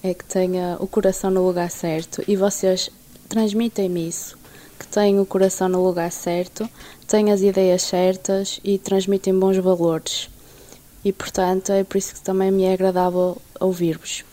[0.02, 2.88] É que tenha o coração no lugar certo e vocês
[3.28, 4.34] transmitem-me isso,
[4.78, 6.66] que têm o coração no lugar certo,
[7.06, 10.30] têm as ideias certas e transmitem bons valores.
[11.04, 14.24] E portanto é por isso que também me é agradável ouvir-vos.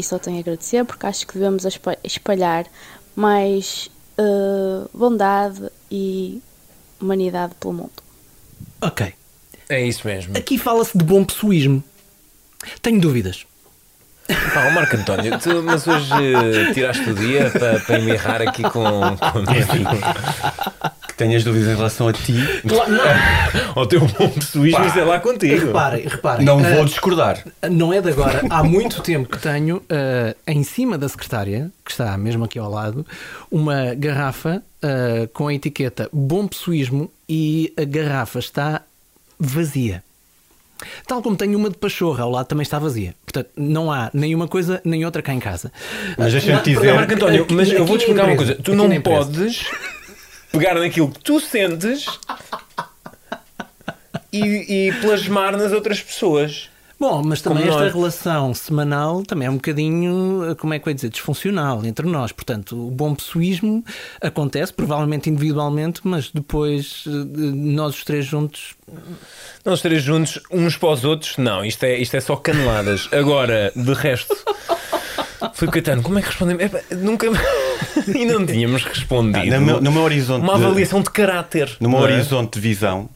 [0.00, 2.66] E só tenho a agradecer porque acho que devemos espa- espalhar
[3.14, 6.40] mais eh, bondade e
[6.98, 7.92] humanidade pelo mundo.
[8.80, 9.12] Ok.
[9.68, 10.36] É isso mesmo.
[10.36, 11.84] Aqui fala-se de bom pessoismo.
[12.80, 13.46] Tenho dúvidas.
[14.54, 18.62] Pá, ó Marco António, tu, mas hoje eh, tiraste o dia para, para embirrar aqui
[18.62, 19.44] com, com
[21.08, 22.34] Que tenhas dúvidas em relação a ti.
[23.74, 25.66] ao teu bom pessoismo, isso é lá contigo.
[25.66, 26.46] Reparem, reparem.
[26.46, 27.44] Não ah, vou discordar.
[27.70, 28.42] Não é de agora.
[28.48, 32.70] Há muito tempo que tenho ah, em cima da secretária, que está mesmo aqui ao
[32.70, 33.04] lado,
[33.50, 34.62] uma garrafa
[35.34, 38.80] com a etiqueta Bom Pessoismo e a garrafa está
[39.38, 40.02] vazia.
[41.06, 43.14] Tal como tenho uma de pachorra, ao lado também está vazia.
[43.24, 45.72] Portanto, não há nenhuma coisa nem outra cá em casa.
[46.16, 48.54] Mas deixa-me dizer- Marco António, aqui- mas eu vou-te explicar uma coisa.
[48.56, 49.64] Tu não podes
[50.52, 52.06] pegar naquilo que tu sentes
[54.32, 56.68] e, e plasmar nas outras pessoas.
[57.00, 57.94] Bom, mas também Como esta nós.
[57.94, 62.30] relação semanal também é um bocadinho, como é que eu ia dizer, disfuncional entre nós.
[62.30, 63.82] Portanto, o bom pessoismo
[64.20, 68.74] acontece, provavelmente individualmente, mas depois eh, nós os três juntos.
[69.64, 73.08] Nós três juntos, uns para os outros, não, isto é, isto é só caneladas.
[73.12, 74.36] Agora, de resto,
[75.54, 76.70] foi Caetano, como é que respondemos?
[76.98, 77.26] Nunca.
[78.14, 79.54] e não tínhamos respondido.
[79.54, 80.42] Ah, no, meu, no meu horizonte.
[80.42, 81.76] Uma de- avaliação de caráter.
[81.80, 82.02] No meu é?
[82.02, 83.08] horizonte de visão.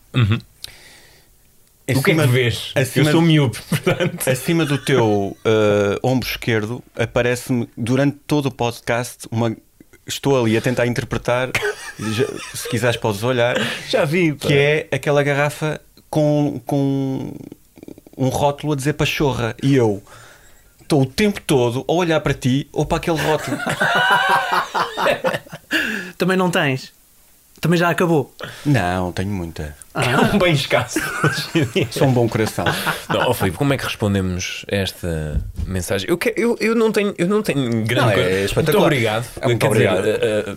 [1.87, 2.73] O que é que vês?
[2.97, 4.27] Eu sou miúpe, portanto.
[4.29, 9.55] Acima do teu eh, ombro esquerdo aparece-me durante todo o podcast uma.
[10.07, 11.51] Estou ali a tentar interpretar,
[11.99, 13.57] já- se quiseres podes olhar,
[13.89, 14.35] Já vi.
[14.35, 14.49] pá.
[14.49, 15.81] que é aquela garrafa
[16.11, 17.33] com, com
[18.17, 19.55] um rótulo a dizer pachorra.
[19.63, 20.03] E eu
[20.83, 23.57] estou o tempo todo a olhar para ti ou para aquele rótulo.
[26.19, 26.93] Também não tens?
[27.65, 28.31] Também já acabou?
[28.67, 29.75] Não, tenho muita.
[29.95, 30.99] É um bem escasso.
[31.93, 32.65] Sou um bom coração.
[33.09, 36.11] Não, ó Filipe, como é que respondemos a esta mensagem?
[36.11, 38.31] Eu, que- eu, eu, não, tenho, eu não tenho grande Não, é coisa.
[38.41, 38.81] espetacular.
[38.81, 39.27] Muito obrigado.
[39.41, 40.07] É muito Quer dizer, obrigado.
[40.23, 40.57] eh, eh,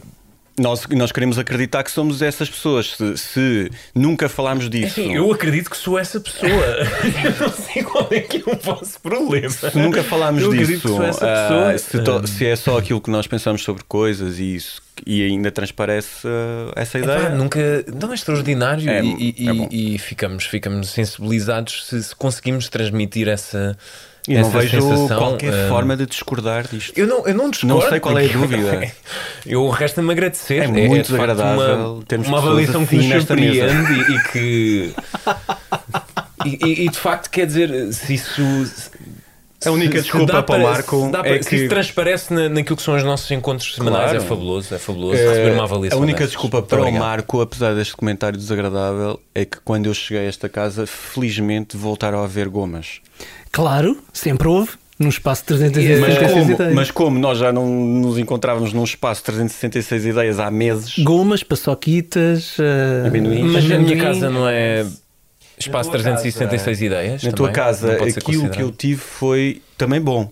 [0.60, 2.96] Nós, nós queremos acreditar que somos essas pessoas.
[2.96, 5.00] Se, se nunca falámos disso.
[5.00, 6.50] eu acredito que sou essa pessoa.
[6.50, 9.50] eu não sei qual é que é o vosso problema.
[9.50, 11.78] Se nunca falámos eu disso, que sou essa pessoa.
[11.78, 15.52] se, to- se é só aquilo que nós pensamos sobre coisas e isso e ainda
[15.52, 17.30] transparece ah, essa Epá, ideia.
[17.30, 22.68] nunca não é extraordinário É, e, e- é e ficamos, ficamos sensibilizados se, se conseguimos
[22.68, 23.78] transmitir essa,
[24.28, 25.18] E não vejo sensação.
[25.18, 26.92] qualquer ah, forma de discordar disto.
[26.98, 27.76] Eu não, eu não discordo.
[27.82, 28.92] Não sei qual é a dúvida.
[29.46, 30.64] Eu resta-me agradecer.
[30.64, 34.24] É muito de facto, agradável uma, termos uma avaliação que assim nos surpreende e, e
[34.32, 34.94] que.
[36.46, 38.42] e, e- e, de facto, quer dizer, se isso.
[39.66, 42.32] A única se- desculpa dá para o Marco se dá é se que- isso transparece
[42.32, 44.18] na, naquilo que são os nossos encontros semanais, Claro.
[44.24, 45.98] é fabuloso, é fabuloso Eh, receber uma avaliação.
[45.98, 46.32] a única dessas.
[46.34, 46.92] desculpa Muito para o.
[46.92, 52.20] Marco, apesar deste comentário desagradável, é que quando eu cheguei a esta casa, felizmente voltaram
[52.22, 53.00] a haver gomas.
[53.52, 56.32] Claro, sempre houve, num espaço de 300 Mas ideias.
[56.32, 60.98] como, mas como nós já não nos encontrávamos num espaço de 366 ideias há meses,
[61.00, 62.58] Gomas, paçoquitas.
[63.06, 63.52] Amendoins.
[63.52, 64.86] Mas a minha casa não é
[65.58, 67.24] espaço tua 366 ideias.
[67.24, 67.36] na também?
[67.36, 70.32] tua casa, aquilo que eu tive foi também bom.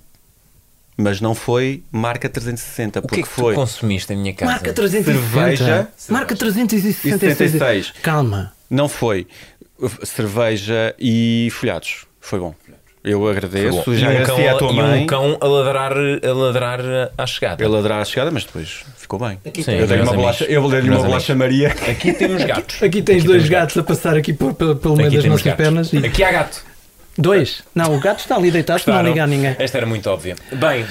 [0.97, 4.33] Mas não foi marca 360, O que porque é que foi tu consumiste em minha
[4.33, 4.49] casa?
[4.49, 5.19] Marca 360.
[5.29, 7.19] cerveja Marca 366.
[7.19, 7.93] 66.
[8.01, 8.53] Calma.
[8.69, 9.27] Não foi.
[10.03, 12.05] Cerveja e folhados.
[12.21, 12.55] Foi bom.
[13.05, 13.95] Eu agradeço.
[13.95, 15.03] Já e um cão, à tua e mãe.
[15.03, 16.79] um cão a ladrar, a ladrar
[17.15, 17.63] à chegada.
[17.63, 19.37] Ele ladrar à chegada, mas depois ficou bem.
[19.63, 21.35] Sim, eu dei meus uma bolacha, eu dei-lhe uma bolacha.
[21.35, 21.67] Maria.
[21.87, 22.81] Aqui temos gatos.
[22.81, 25.25] Aqui tens Aqui dois temos gatos a passar aqui por- pelo, pelo meio Aqui das
[25.25, 25.63] nossas gatos.
[25.63, 25.93] pernas.
[25.93, 25.97] E...
[25.97, 26.63] Aqui há gato.
[27.17, 27.63] Dois?
[27.73, 29.09] Não, o gato está ali deitado, não Gostaram?
[29.09, 29.55] liga a ninguém.
[29.57, 30.35] Esta era muito óbvia.
[30.51, 30.85] Bem,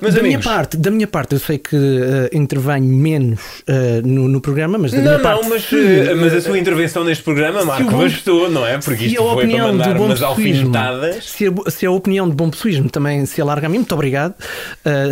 [0.00, 4.28] meus da minha parte, da minha parte, eu sei que ah, intervenho menos ah, no,
[4.28, 7.24] no programa, mas da minha Não, parte, não, mas, se- mas a sua intervenção neste
[7.24, 8.78] programa, Marco, bom- bastou, não é?
[8.78, 11.24] Porque isto foi para mandar umas alfinetadas.
[11.30, 14.34] Se a, se a opinião de bom pessoísmo também se alarga a mim, muito obrigado.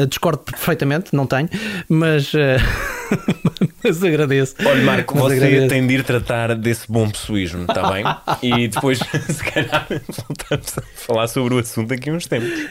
[0.09, 1.49] Discordo perfeitamente, não tenho,
[1.89, 2.31] mas,
[3.85, 4.55] mas agradeço.
[4.65, 5.69] Olha, Marco, Mas você agradeço.
[5.69, 8.05] tem de ir tratar desse bom pessoísmo, está bem?
[8.43, 12.67] E depois, se calhar, voltamos a falar sobre o assunto daqui a uns tempos.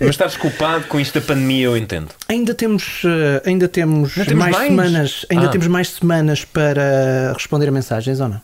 [0.00, 2.08] Mas está desculpado com isto da pandemia, eu entendo.
[2.28, 4.68] Ainda temos, eh, ainda temos, Ainda temos mais, mais?
[4.68, 5.50] semanas, ainda Ah.
[5.50, 8.40] temos mais semanas para responder a mensagens ou não?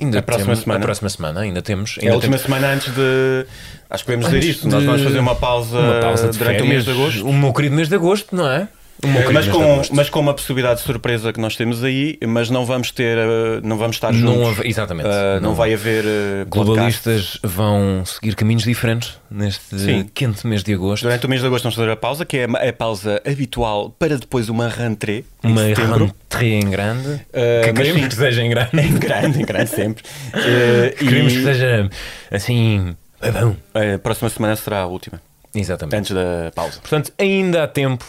[0.00, 0.80] Ainda A próxima temos- semana.
[0.80, 1.96] A próxima semana, ainda temos.
[1.98, 3.46] É Ainda a última temos- semana antes de.
[3.88, 4.68] Acho que podemos dizer isto.
[4.68, 7.12] Nós de- vamos fazer uma pausa, uma pausa de durante o mês de férias.
[7.14, 7.28] agosto.
[7.28, 8.66] O meu querido mês de agosto, não é?
[9.00, 12.64] Querido mas, com, mas com uma possibilidade de surpresa que nós temos aí, mas não
[12.64, 14.56] vamos ter, eh, não vamos estar juntos.
[14.58, 15.08] Não exatamente.
[15.08, 15.54] Eh, não, Não.
[15.54, 16.44] vai haver eh.
[16.48, 20.08] Globalistas vão seguir caminhos diferentes neste Sim.
[20.14, 21.02] quente mês de agosto.
[21.02, 24.16] Durante o mês de agosto vamos fazer a pausa, que é a pausa habitual para
[24.16, 25.24] depois uma rentrée.
[25.42, 27.20] Uma rentrée em grande.
[27.32, 28.08] Eh, que queremos sim.
[28.08, 28.70] que seja em grande.
[28.80, 30.04] Em grande, em grande sempre.
[30.34, 31.90] Eh, Queremos e- que seja
[32.30, 32.96] assim.
[33.20, 33.56] babão.
[33.74, 35.20] A próxima semana será a última.
[35.54, 35.96] Exatamente.
[35.96, 36.80] Antes da pausa.
[36.80, 38.04] Portanto, ainda há tempo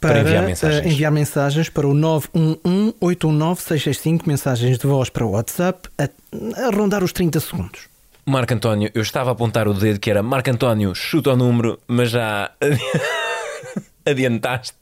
[0.00, 0.84] para, Para, enviar mensagens.
[0.84, 6.08] eh, enviar mensagens para o 911-819-665, mensagens de voz para o WhatsApp, a,
[6.66, 7.90] a rondar os 30 segundos.
[8.26, 11.78] Marco António, eu estava a apontar o dedo que era Marco António, chuta o número,
[11.86, 12.50] mas já
[14.06, 14.76] adiantaste.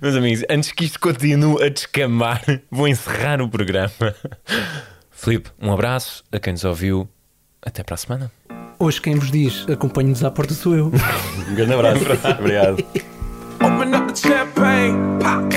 [0.00, 3.90] Meus amigos, antes que isto continue a descambar, vou encerrar o programa.
[5.10, 7.08] Filipe, um abraço a quem nos ouviu.
[7.62, 8.32] Até para a semana.
[8.78, 10.86] Hoje quem vos diz acompanhe-nos à porta sou eu.
[11.48, 12.02] Um grande abraço.
[12.38, 12.82] Obrigado.
[14.60, 15.48] Champagne, pop.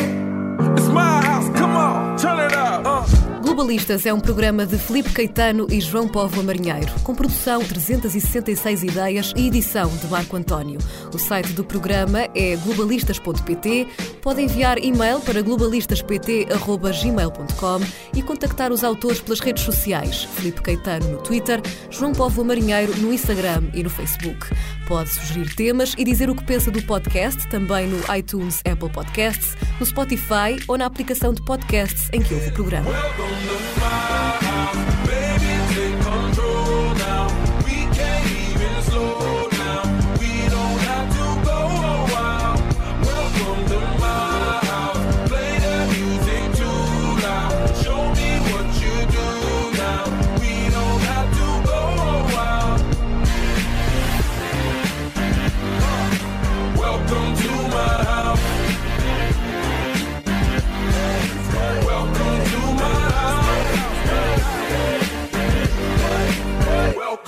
[0.78, 2.88] It's my house, come on, turn it up.
[2.88, 3.04] Uh.
[3.42, 8.84] Globalistas é um programa de Filipe Caetano e João Póvoa Marinheiro, com produção de 366
[8.84, 10.80] ideias e edição de Marco António.
[11.14, 13.88] O site do programa é globalistas.pt.
[14.22, 17.82] Pode enviar e-mail para globalistaspt.gmail.com
[18.16, 20.24] e contactar os autores pelas redes sociais.
[20.24, 24.48] Filipe Caetano no Twitter, João Póvoa Marinheiro no Instagram e no Facebook.
[24.88, 29.56] Pode sugerir temas e dizer o que pensa do podcast, também no iTunes, Apple Podcasts,
[29.80, 32.92] no Spotify ou na aplicação de podcasts em que ouve o programa.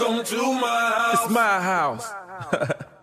[0.06, 1.24] Welcome to my house.
[1.24, 2.14] It's my house.